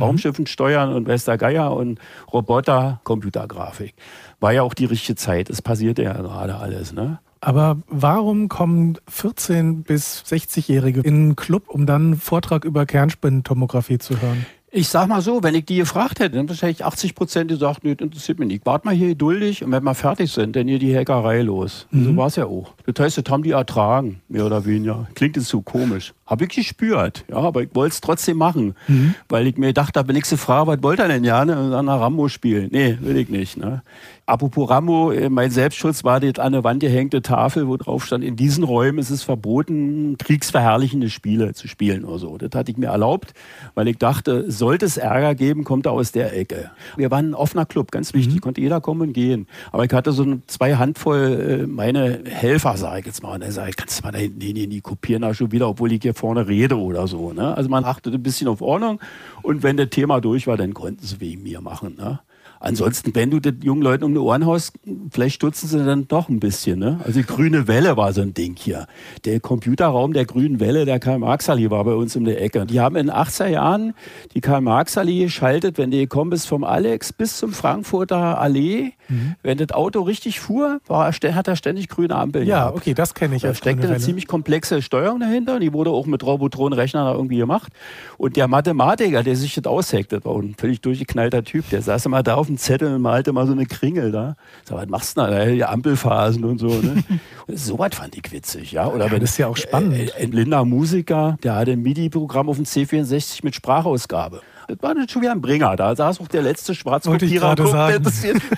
[0.63, 1.99] Steuern und Wester Geier und
[2.31, 3.95] Roboter, Computergrafik.
[4.39, 5.49] War ja auch die richtige Zeit.
[5.49, 7.19] Es passierte ja gerade alles, ne?
[7.41, 13.97] Aber warum kommen 14- bis 60-Jährige in einen Club, um dann einen Vortrag über Kernspintomographie
[13.97, 14.45] zu hören?
[14.75, 17.93] Ich sag mal so, wenn ich die gefragt hätte, dann wahrscheinlich 80 Prozent gesagt, nee,
[17.93, 18.65] das interessiert mich nicht.
[18.65, 21.85] Wart mal hier geduldig und wenn wir fertig sind, dann hier die Hackerei los.
[21.91, 22.05] Mhm.
[22.05, 22.73] So war es ja auch.
[22.91, 25.07] Das heißt, das haben die ertragen, mehr oder weniger.
[25.13, 26.15] Klingt jetzt so komisch.
[26.25, 29.13] Habe ich gespürt, ja, aber ich wollte es trotzdem machen, mhm.
[29.29, 31.55] weil ich mir gedacht habe, wenn ich sie frage, was wollt ihr denn ja, ne?
[31.59, 32.69] Und dann Rambo spielen.
[32.71, 33.57] Nee, will ich nicht.
[33.57, 33.83] Ne?
[34.25, 38.23] Apropos Rambo, äh, mein Selbstschutz war die an der Wand gehängte Tafel, wo drauf stand,
[38.23, 42.37] in diesen Räumen ist es verboten, kriegsverherrlichende Spiele zu spielen oder so.
[42.37, 43.33] Das hatte ich mir erlaubt,
[43.75, 46.71] weil ich dachte, sollte es Ärger geben, kommt er aus der Ecke.
[46.95, 48.41] Wir waren ein offener Club, ganz wichtig, mhm.
[48.41, 49.45] konnte jeder kommen und gehen.
[49.73, 53.33] Aber ich hatte so zwei Handvoll äh, meine Helfer, sage ich jetzt mal.
[53.33, 55.91] Und er sagt, kannst du mal da hinten hin, die kopieren da schon wieder, obwohl
[55.91, 57.33] ich hier vorne rede oder so.
[57.33, 57.57] Ne?
[57.57, 59.01] Also man achtete ein bisschen auf Ordnung
[59.41, 61.97] und wenn das Thema durch war, dann konnten sie wegen mir machen.
[61.97, 62.19] Ne?
[62.63, 64.71] Ansonsten, wenn du den jungen Leuten um die Ohren haust,
[65.11, 66.79] vielleicht stutzen sie dann doch ein bisschen.
[66.79, 66.97] Ne?
[67.03, 68.87] Also die grüne Welle war so ein Ding hier.
[69.25, 72.65] Der Computerraum der grünen Welle, der Karl-Marx-Allee war bei uns um der Ecke.
[72.65, 73.93] Die haben in den 80er Jahren
[74.33, 78.93] die Karl-Marx-Allee geschaltet, wenn du gekommen bist vom Alex bis zum Frankfurter Allee.
[79.09, 79.35] Mhm.
[79.43, 82.47] Wenn das Auto richtig fuhr, war, hat er ständig grüne Ampeln.
[82.47, 82.77] Ja, gehabt.
[82.77, 83.41] okay, das kenne ich.
[83.41, 85.59] Da steckte eine ziemlich komplexe Steuerung dahinter.
[85.59, 87.73] Die wurde auch mit Robotron-Rechnern irgendwie gemacht.
[88.17, 92.05] Und der Mathematiker, der sich das ausheckt, das war ein völlig durchgeknallter Typ, der saß
[92.05, 94.35] immer da auf dem einen Zettel und malte mal so eine Kringel da.
[94.63, 95.45] Sag, was machst du da?
[95.45, 96.67] Die Ampelphasen und so.
[96.67, 97.03] Ne?
[97.47, 98.87] so was fand ich witzig, ja.
[98.87, 99.95] Oder ja, wenn, das ist ja auch spannend.
[99.95, 104.41] Äh, ein blinder Musiker, der hatte ein MIDI-Programm auf dem C64 mit Sprachausgabe.
[104.67, 105.75] Das war schon wieder ein Bringer.
[105.75, 107.55] Da saß auch der letzte Schwarzkopierer.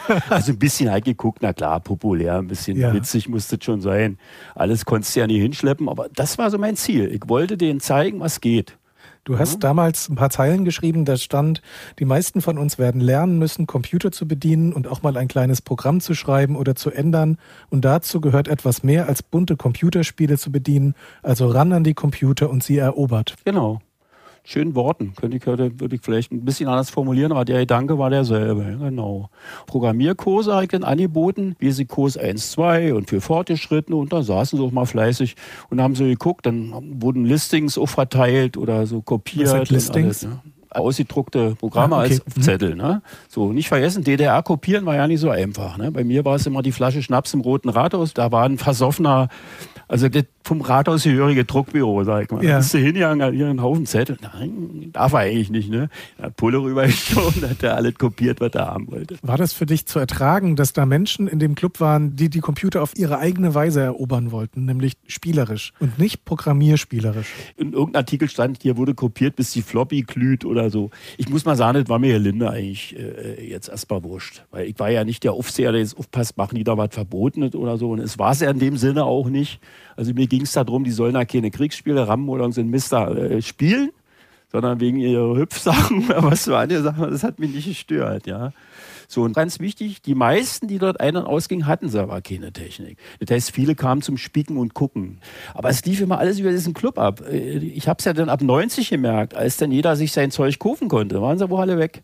[0.30, 2.94] Also ein bisschen halt geguckt, na klar, populär, ein bisschen ja.
[2.94, 4.18] witzig musste es schon sein.
[4.54, 7.12] Alles konntest du ja nie hinschleppen, aber das war so mein Ziel.
[7.12, 8.78] Ich wollte denen zeigen, was geht.
[9.26, 9.60] Du hast mhm.
[9.62, 11.62] damals ein paar Zeilen geschrieben, da stand,
[12.00, 15.64] die meisten von uns werden lernen müssen, Computer zu bedienen und auch mal ein kleines
[15.64, 17.38] Programm zu schreiben oder zu ändern.
[17.70, 22.52] Und dazu gehört etwas mehr als bunte Computerspiele zu bedienen, also ran an die Computer
[22.52, 23.36] und sie erobert.
[23.44, 23.82] Genau
[24.46, 25.14] schönen Worten.
[25.16, 28.78] Könnte ich, würde ich vielleicht ein bisschen anders formulieren, aber der Gedanke war derselbe.
[28.80, 29.30] Genau.
[29.66, 34.64] Programmierkurse habe ich dann angeboten, Basic-Kurs 1, 2 und für Fortgeschrittene und da saßen sie
[34.64, 35.36] auch mal fleißig
[35.70, 39.52] und haben so geguckt, dann wurden Listings auch verteilt oder so kopiert.
[39.52, 40.24] Was Listings?
[40.24, 40.40] Alles, ne?
[40.76, 42.20] ausgedruckte Programme ah, okay.
[42.26, 42.42] als mhm.
[42.42, 42.76] Zettel.
[42.76, 43.02] Ne?
[43.30, 45.78] So, nicht vergessen, DDR kopieren war ja nicht so einfach.
[45.78, 45.92] Ne?
[45.92, 48.14] Bei mir war es immer die Flasche Schnaps im Roten Rathaus.
[48.14, 49.30] Da war ein versoffener
[49.88, 52.44] also das vom Rathaus gehörige Druckbüro, sag ich mal.
[52.44, 52.52] Ja.
[52.52, 54.18] Da bist du hingegangen, hier einen Haufen Zettel.
[54.22, 55.90] Nein, darf er eigentlich nicht, ne?
[56.20, 59.18] Er hat Pulle rübergeschoben, hat er alles kopiert, was er haben wollte.
[59.24, 62.42] War das für dich zu ertragen, dass da Menschen in dem Club waren, die die
[62.42, 67.34] Computer auf ihre eigene Weise erobern wollten, nämlich spielerisch und nicht programmierspielerisch?
[67.58, 70.92] In irgendeinem Artikel stand, hier wurde kopiert, bis die Floppy glüht oder so.
[71.18, 74.44] Ich muss mal sagen, das war mir Herr Linde eigentlich äh, jetzt erstmal wurscht.
[74.52, 77.56] Weil ich war ja nicht der Aufseher, der jetzt aufpasst, machen die da was Verbotenes
[77.56, 77.90] oder so.
[77.90, 79.60] Und es war es ja in dem Sinne auch nicht.
[79.96, 83.92] Also mir ging es darum, die sollen da keine Kriegsspiele, so ein Mister äh, spielen,
[84.52, 88.54] sondern wegen ihrer Hüpfsachen, was so andere Sachen, das hat mich nicht gestört, ja.
[89.08, 92.98] So, und ganz wichtig, die meisten, die dort ein- und ausgingen, hatten selber keine Technik.
[93.20, 95.20] Das heißt, viele kamen zum Spieken und Gucken.
[95.54, 97.22] Aber es lief immer alles über diesen Club ab.
[97.30, 100.58] Äh, ich habe es ja dann ab 90 gemerkt, als dann jeder sich sein Zeug
[100.60, 102.04] kaufen konnte, waren sie wohl alle weg.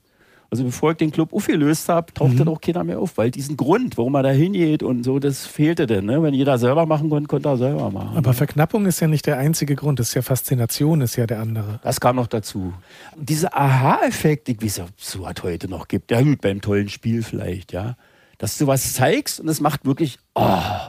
[0.54, 2.45] Also bevor ich den Club aufgelöst habe, tauchte mhm.
[2.45, 5.88] doch keiner mehr auf, weil diesen Grund, warum man da hingeht und so, das fehlte
[5.88, 6.04] denn.
[6.04, 6.22] Ne?
[6.22, 8.18] Wenn jeder selber machen konnte, konnte er selber machen.
[8.18, 11.39] Aber Verknappung ist ja nicht der einzige Grund, das ist ja Faszination, ist ja der
[11.39, 11.80] andere.
[11.84, 12.74] Das kam noch dazu.
[13.16, 17.72] Diese Aha-Effekt, wie es so hat heute noch gibt, ja gut, beim tollen Spiel vielleicht,
[17.72, 17.95] ja
[18.41, 20.82] dass du was zeigst und es macht wirklich oh.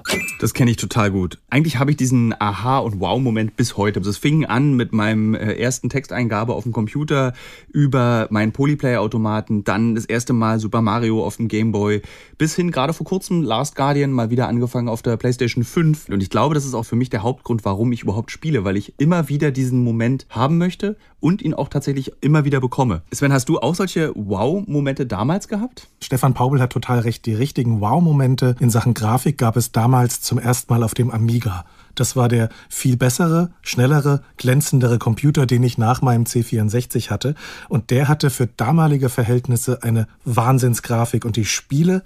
[0.43, 1.39] Das kenne ich total gut.
[1.51, 4.01] Eigentlich habe ich diesen Aha- und Wow-Moment bis heute.
[4.01, 7.33] Das fing an mit meinem äh, ersten Texteingabe auf dem Computer
[7.73, 12.03] über meinen Polyplay-Automaten, dann das erste Mal Super Mario auf dem Game Boy,
[12.39, 16.09] bis hin gerade vor kurzem Last Guardian mal wieder angefangen auf der PlayStation 5.
[16.09, 18.77] Und ich glaube, das ist auch für mich der Hauptgrund, warum ich überhaupt spiele, weil
[18.77, 23.03] ich immer wieder diesen Moment haben möchte und ihn auch tatsächlich immer wieder bekomme.
[23.13, 25.89] Sven, hast du auch solche Wow-Momente damals gehabt?
[26.01, 27.27] Stefan Paubel hat total recht.
[27.27, 31.65] Die richtigen Wow-Momente in Sachen Grafik gab es damals zum ersten Mal auf dem Amiga.
[31.95, 37.35] Das war der viel bessere, schnellere, glänzendere Computer, den ich nach meinem C64 hatte.
[37.69, 41.25] Und der hatte für damalige Verhältnisse eine Wahnsinnsgrafik.
[41.25, 42.03] Und die Spiele,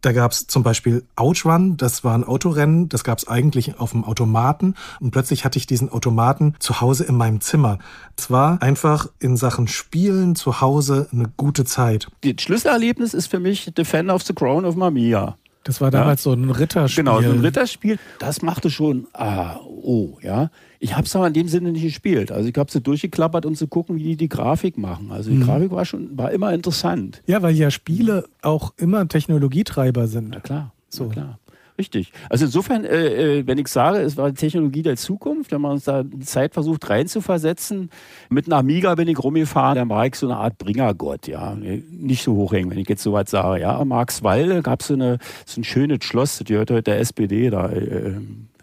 [0.00, 4.74] da gab's zum Beispiel Outrun, das war ein Autorennen, das gab's eigentlich auf dem Automaten
[4.98, 7.78] und plötzlich hatte ich diesen Automaten zu Hause in meinem Zimmer.
[8.16, 12.08] Es war einfach in Sachen Spielen zu Hause eine gute Zeit.
[12.22, 15.36] Das Schlüsselerlebnis ist für mich Defender of the Crown of Mamiya.
[15.64, 16.30] Das war damals ja?
[16.30, 17.04] so ein Ritterspiel.
[17.04, 17.98] Genau, so ein Ritterspiel.
[18.18, 20.50] Das machte schon, ah, oh, ja.
[20.78, 22.32] Ich habe es aber in dem Sinne nicht gespielt.
[22.32, 25.12] Also ich habe sie durchgeklappert, um zu gucken, wie die die Grafik machen.
[25.12, 25.44] Also die mhm.
[25.44, 27.22] Grafik war schon, war immer interessant.
[27.26, 30.30] Ja, weil ja Spiele auch immer Technologietreiber sind.
[30.30, 31.04] Na klar, so.
[31.06, 31.38] Na klar.
[31.80, 32.12] Richtig.
[32.28, 35.72] Also insofern, äh, äh, wenn ich sage, es war die Technologie der Zukunft, wenn man
[35.72, 37.88] uns da die Zeit versucht reinzuversetzen,
[38.28, 41.54] mit einer Amiga bin ich rumgefahren, dann war ich so eine Art Bringergott, ja.
[41.54, 43.82] Nicht so hochhängen, wenn ich jetzt so was sage, ja.
[43.82, 47.70] Marxwalde gab so es so ein schönes Schloss, das gehört heute der SPD da.
[47.70, 48.16] Äh,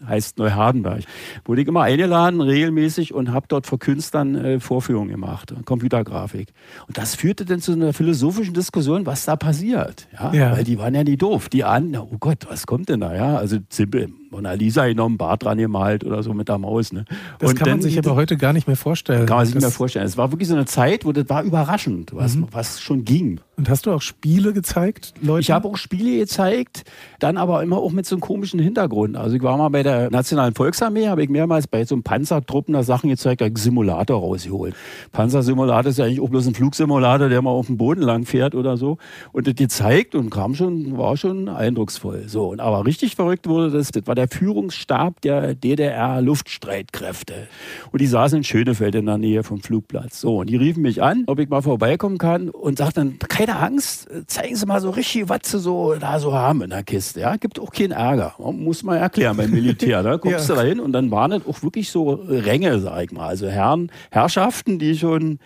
[0.06, 1.02] heißt Neuhardenberg.
[1.44, 6.52] Wurde ich immer eingeladen, regelmäßig, und habe dort vor Künstlern äh, Vorführungen gemacht, Computergrafik.
[6.86, 10.08] Und das führte dann zu einer philosophischen Diskussion, was da passiert.
[10.12, 10.32] Ja?
[10.32, 10.52] ja.
[10.56, 11.48] Weil die waren ja nie doof.
[11.48, 13.14] Die ahnen, oh Gott, was kommt denn da?
[13.14, 13.36] Ja?
[13.36, 16.92] Also simpel, Mona Lisa genommen, Bart dran gemalt oder so mit der Maus.
[16.92, 17.04] Ne?
[17.38, 19.26] Das und kann man sich aber heute gar nicht mehr vorstellen.
[19.26, 20.06] Kann man sich nicht mehr vorstellen.
[20.06, 22.46] Es war wirklich so eine Zeit, wo das war überraschend, was, mhm.
[22.50, 23.40] was schon ging.
[23.56, 25.40] Und hast du auch Spiele gezeigt, Leute?
[25.40, 26.84] Ich habe auch Spiele gezeigt,
[27.18, 29.16] dann aber immer auch mit so einem komischen Hintergrund.
[29.16, 32.74] Also ich war mal bei der Nationalen Volksarmee, habe ich mehrmals bei so einem Panzertruppen
[32.74, 34.76] da Sachen gezeigt, da einen Simulator rausgeholt.
[35.10, 38.54] Panzersimulator ist ja eigentlich auch bloß ein Flugsimulator, der mal auf dem Boden lang fährt
[38.54, 38.98] oder so.
[39.32, 42.28] Und das gezeigt und kam schon, war schon eindrucksvoll.
[42.28, 47.48] So, und aber richtig verrückt wurde das, das war der Führungsstab der DDR-Luftstreitkräfte.
[47.92, 50.20] Und die saßen in Schönefeld in der Nähe vom Flugplatz.
[50.20, 54.08] So, und die riefen mich an, ob ich mal vorbeikommen kann und sagten, keine Angst,
[54.26, 57.20] zeigen Sie mal so richtig, was Sie so da so haben in der Kiste.
[57.20, 58.34] Ja, gibt auch keinen Ärger.
[58.38, 60.02] Muss man erklären beim Militär.
[60.02, 60.54] Da kommst ja.
[60.54, 63.28] du da hin und dann waren das auch wirklich so Ränge, sag ich mal.
[63.28, 65.38] Also Herren, Herrschaften, die schon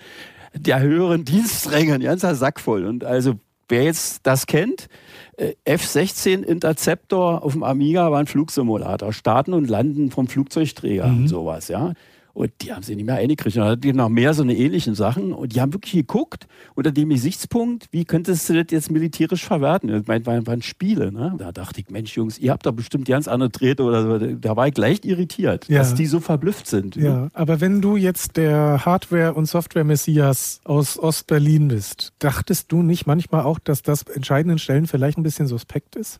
[0.54, 2.86] der höheren Dienstränge, ein ganzer Sack voll.
[2.86, 3.34] Und also
[3.68, 4.88] wer jetzt das kennt,
[5.36, 9.12] äh, F-16 Interceptor auf dem Amiga war ein Flugsimulator.
[9.12, 11.22] Starten und Landen vom Flugzeugträger mhm.
[11.22, 11.92] und sowas, ja.
[12.35, 13.57] Und die haben sie nicht mehr eingekriegt.
[13.57, 15.33] Und dann hatten die noch mehr so eine ähnlichen Sachen.
[15.33, 19.89] Und die haben wirklich geguckt, unter dem Gesichtspunkt, wie könntest du das jetzt militärisch verwerten?
[19.89, 21.12] Das meint, waren, waren Spiele.
[21.12, 21.35] Ne?
[21.39, 24.35] Da dachte ich, Mensch, Jungs, ihr habt da bestimmt ganz andere Drähte oder so.
[24.37, 25.78] Da war ich leicht irritiert, ja.
[25.78, 26.97] dass die so verblüfft sind.
[26.97, 27.28] Ja, ne?
[27.35, 33.43] aber wenn du jetzt der Hardware- und Software-Messias aus Ostberlin bist, dachtest du nicht manchmal
[33.43, 36.18] auch, dass das entscheidenden Stellen vielleicht ein bisschen suspekt ist?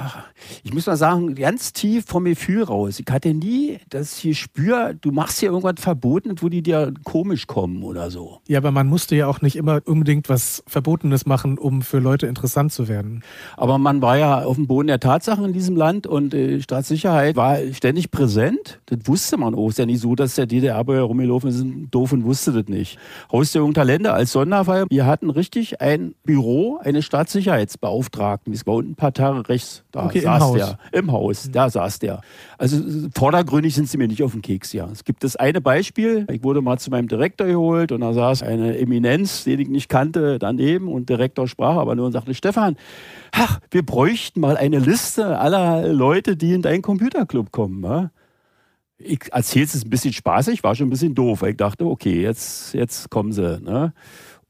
[0.62, 3.00] Ich muss mal sagen, ganz tief vom Gefühl raus.
[3.00, 7.82] Ich hatte nie das Gespür, du machst hier irgendwas verboten, wo die dir komisch kommen
[7.82, 8.40] oder so.
[8.48, 12.26] Ja, aber man musste ja auch nicht immer unbedingt was Verbotenes machen, um für Leute
[12.26, 13.22] interessant zu werden.
[13.56, 17.36] Aber man war ja auf dem Boden der Tatsachen in diesem Land und äh, Staatssicherheit
[17.36, 18.80] war ständig präsent.
[18.86, 19.68] Das wusste man auch.
[19.68, 22.98] Es ist ja nicht so, dass der DDR-Bürger rumgelaufen ist, doof und wusste das nicht.
[23.32, 24.86] Haus der Talente als Sonderfall.
[24.90, 28.52] Wir hatten richtig ein Büro, eine Staatssicherheitsbeauftragten.
[28.52, 30.78] Das war unten ein paar Tage rechts da okay, saß im der.
[30.92, 32.20] Im Haus, da saß der.
[32.58, 32.78] Also
[33.14, 34.88] vordergründig sind sie mir nicht auf den Keks, ja.
[34.92, 36.26] Es gibt das eine Beispiel.
[36.30, 39.88] Ich wurde mal zu meinem Direktor geholt und da saß eine Eminenz, den ich nicht
[39.88, 42.76] kannte, daneben und Direktor sprach aber nur und sagte, Stefan,
[43.32, 47.82] ach, wir bräuchten mal eine Liste aller Leute, die in deinen Computerclub kommen.
[47.82, 48.10] Ja?
[48.98, 52.22] Ich erzähle es ein bisschen spaßig, war schon ein bisschen doof, weil ich dachte, okay,
[52.22, 53.60] jetzt, jetzt kommen sie.
[53.60, 53.92] Ne?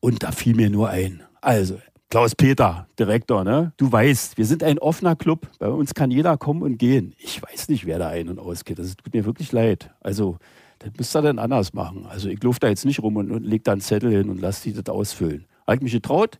[0.00, 1.22] Und da fiel mir nur ein.
[1.40, 1.78] Also,
[2.10, 3.72] Klaus-Peter, Direktor, ne?
[3.76, 5.48] Du weißt, wir sind ein offener Club.
[5.60, 7.14] Bei uns kann jeder kommen und gehen.
[7.18, 8.80] Ich weiß nicht, wer da ein- und ausgeht.
[8.80, 9.90] Das tut mir wirklich leid.
[10.00, 10.38] Also,
[10.80, 12.06] das müsst ihr dann anders machen.
[12.08, 14.40] Also, ich laufe da jetzt nicht rum und, und leg da einen Zettel hin und
[14.40, 15.46] lass die das ausfüllen.
[15.66, 16.38] Habe ich mich getraut,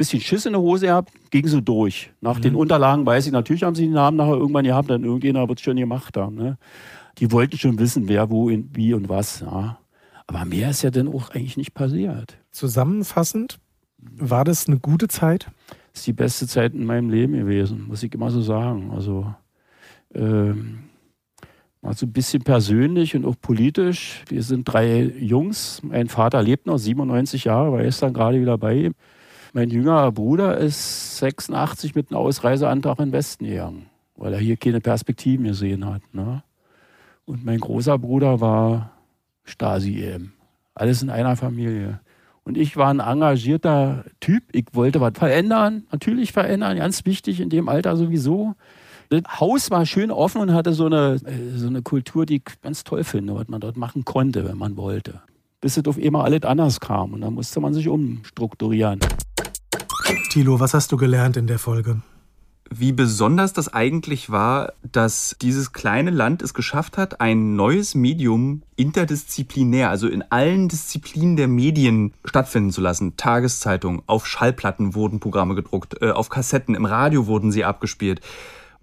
[0.00, 2.10] bisschen Schiss in der Hose gehabt, ging so durch.
[2.22, 2.42] Nach mhm.
[2.42, 5.58] den Unterlagen weiß ich, natürlich haben sie den Namen nachher irgendwann gehabt, dann irgendjemand wird
[5.58, 6.36] es schon gemacht haben.
[6.36, 6.56] Ne?
[7.18, 9.40] Die wollten schon wissen, wer, wo, in, wie und was.
[9.40, 9.78] Ja.
[10.26, 12.38] Aber mehr ist ja dann auch eigentlich nicht passiert.
[12.50, 13.58] Zusammenfassend,
[14.02, 15.46] war das eine gute Zeit?
[15.92, 18.90] Das ist die beste Zeit in meinem Leben gewesen, muss ich immer so sagen.
[18.92, 19.34] Also
[20.14, 20.80] ähm,
[21.82, 24.24] mal so ein bisschen persönlich und auch politisch.
[24.28, 25.82] Wir sind drei Jungs.
[25.82, 28.94] Mein Vater lebt noch 97 Jahre, war gestern gerade wieder bei ihm.
[29.52, 33.86] Mein jüngerer Bruder ist 86 mit einem Ausreiseantrag in den Westen gegangen,
[34.16, 36.02] weil er hier keine Perspektiven gesehen hat.
[36.12, 36.44] Ne?
[37.24, 38.92] Und mein großer Bruder war
[39.44, 40.34] Stasi eben.
[40.74, 42.00] Alles in einer Familie.
[42.44, 44.44] Und ich war ein engagierter Typ.
[44.52, 48.54] Ich wollte was verändern, natürlich verändern, ganz wichtig in dem Alter sowieso.
[49.10, 52.84] Das Haus war schön offen und hatte so eine, so eine Kultur, die ich ganz
[52.84, 55.20] toll finde, was man dort machen konnte, wenn man wollte.
[55.60, 59.00] Bis es auf einmal alles anders kam und dann musste man sich umstrukturieren.
[60.30, 62.02] Thilo, was hast du gelernt in der Folge?
[62.72, 68.62] Wie besonders das eigentlich war, dass dieses kleine Land es geschafft hat, ein neues Medium
[68.76, 73.16] interdisziplinär, also in allen Disziplinen der Medien stattfinden zu lassen.
[73.16, 78.20] Tageszeitungen, auf Schallplatten wurden Programme gedruckt, äh, auf Kassetten, im Radio wurden sie abgespielt.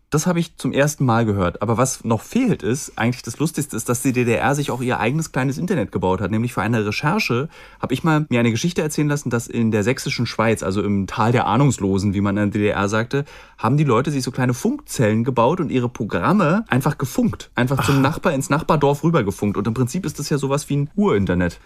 [0.10, 1.62] Das habe ich zum ersten Mal gehört.
[1.62, 5.02] Aber was noch fehlt ist, eigentlich das Lustigste ist, dass die DDR sich auch ihr
[5.02, 6.32] eigenes kleines Internet gebaut hat.
[6.32, 7.50] Nämlich für eine Recherche
[7.82, 11.08] habe ich mal mir eine Geschichte erzählen lassen, dass in der sächsischen Schweiz, also im
[11.08, 13.26] Tal der Ahnungslosen, wie man in der DDR sagte,
[13.58, 17.52] haben die Leute sich so kleine Funkzellen gebaut und ihre Programme einfach gefunkt.
[17.56, 19.58] Einfach zum Nachbar ins Nachbardorf rübergefunkt.
[19.58, 21.60] Und im Prinzip ist das ja sowas wie ein Urinternet.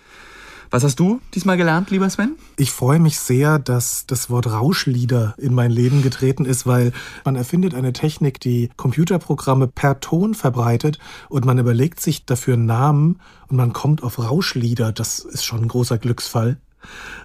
[0.74, 2.38] Was hast du diesmal gelernt, lieber Sven?
[2.56, 6.94] Ich freue mich sehr, dass das Wort Rauschlieder in mein Leben getreten ist, weil
[7.26, 10.98] man erfindet eine Technik, die Computerprogramme per Ton verbreitet
[11.28, 13.20] und man überlegt sich dafür einen Namen
[13.50, 14.94] und man kommt auf Rauschlieder.
[14.94, 16.58] Das ist schon ein großer Glücksfall.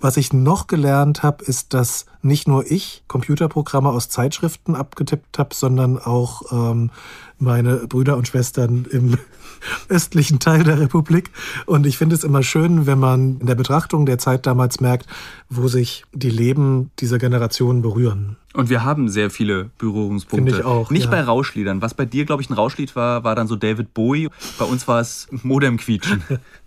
[0.01, 5.55] Was ich noch gelernt habe, ist, dass nicht nur ich Computerprogramme aus Zeitschriften abgetippt habe,
[5.55, 6.91] sondern auch ähm,
[7.39, 9.19] meine Brüder und Schwestern im
[9.89, 11.31] östlichen Teil der Republik.
[11.67, 15.07] Und ich finde es immer schön, wenn man in der Betrachtung der Zeit damals merkt,
[15.49, 18.37] wo sich die Leben dieser Generation berühren.
[18.55, 20.53] Und wir haben sehr viele Berührungspunkte.
[20.53, 20.91] Finde ich auch.
[20.91, 21.11] Nicht ja.
[21.11, 21.83] bei Rauschliedern.
[21.83, 24.29] Was bei dir, glaube ich, ein Rauschlied war, war dann so David Bowie.
[24.59, 26.23] Bei uns war es Modemquietschen.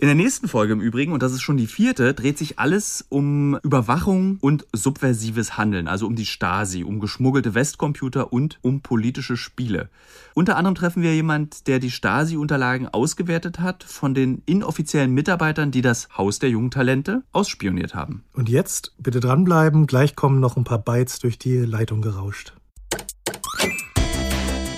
[0.00, 3.04] In der nächsten Folge im Übrigen, und das ist schon die vierte, dreht sich alles
[3.10, 9.36] um Überwachung und subversives Handeln, also um die Stasi, um geschmuggelte Westcomputer und um politische
[9.36, 9.90] Spiele.
[10.32, 15.82] Unter anderem treffen wir jemand, der die Stasi-Unterlagen ausgewertet hat von den inoffiziellen Mitarbeitern, die
[15.82, 18.24] das Haus der jungen Talente ausspioniert haben.
[18.32, 22.54] Und jetzt bitte dranbleiben, gleich kommen noch ein paar Bytes durch die Leitung gerauscht.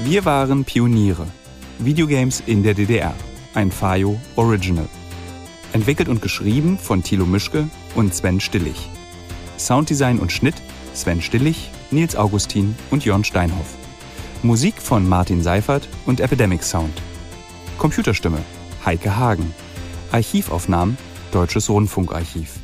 [0.03, 1.29] Wir waren Pioniere.
[1.79, 3.15] Videogames in der DDR.
[3.55, 4.89] Ein Fayo Original.
[5.73, 8.91] Entwickelt und geschrieben von Thilo Mischke und Sven Stillig.
[9.59, 10.57] Sounddesign und Schnitt
[10.95, 13.75] Sven Stillig, Nils Augustin und Jörn Steinhoff.
[14.43, 17.01] Musik von Martin Seifert und Epidemic Sound.
[17.79, 18.39] Computerstimme
[18.85, 19.55] Heike Hagen.
[20.11, 20.99] Archivaufnahmen
[21.31, 22.57] Deutsches Rundfunkarchiv.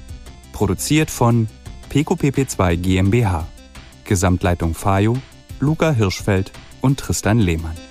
[0.52, 1.48] Produziert von
[1.90, 3.46] PQPP2 GmbH.
[4.04, 5.16] Gesamtleitung Fayo,
[5.58, 6.52] Luca Hirschfeld
[6.82, 7.87] und Tristan Lehmann.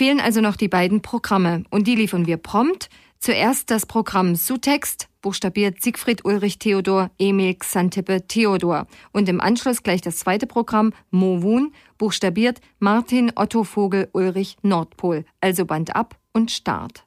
[0.00, 2.88] fehlen also noch die beiden Programme und die liefern wir prompt.
[3.18, 10.00] Zuerst das Programm Sutext, buchstabiert Siegfried Ulrich Theodor Emil Xantippe Theodor und im Anschluss gleich
[10.00, 17.04] das zweite Programm Mowun, buchstabiert Martin Otto Vogel Ulrich Nordpol, also Band ab und Start.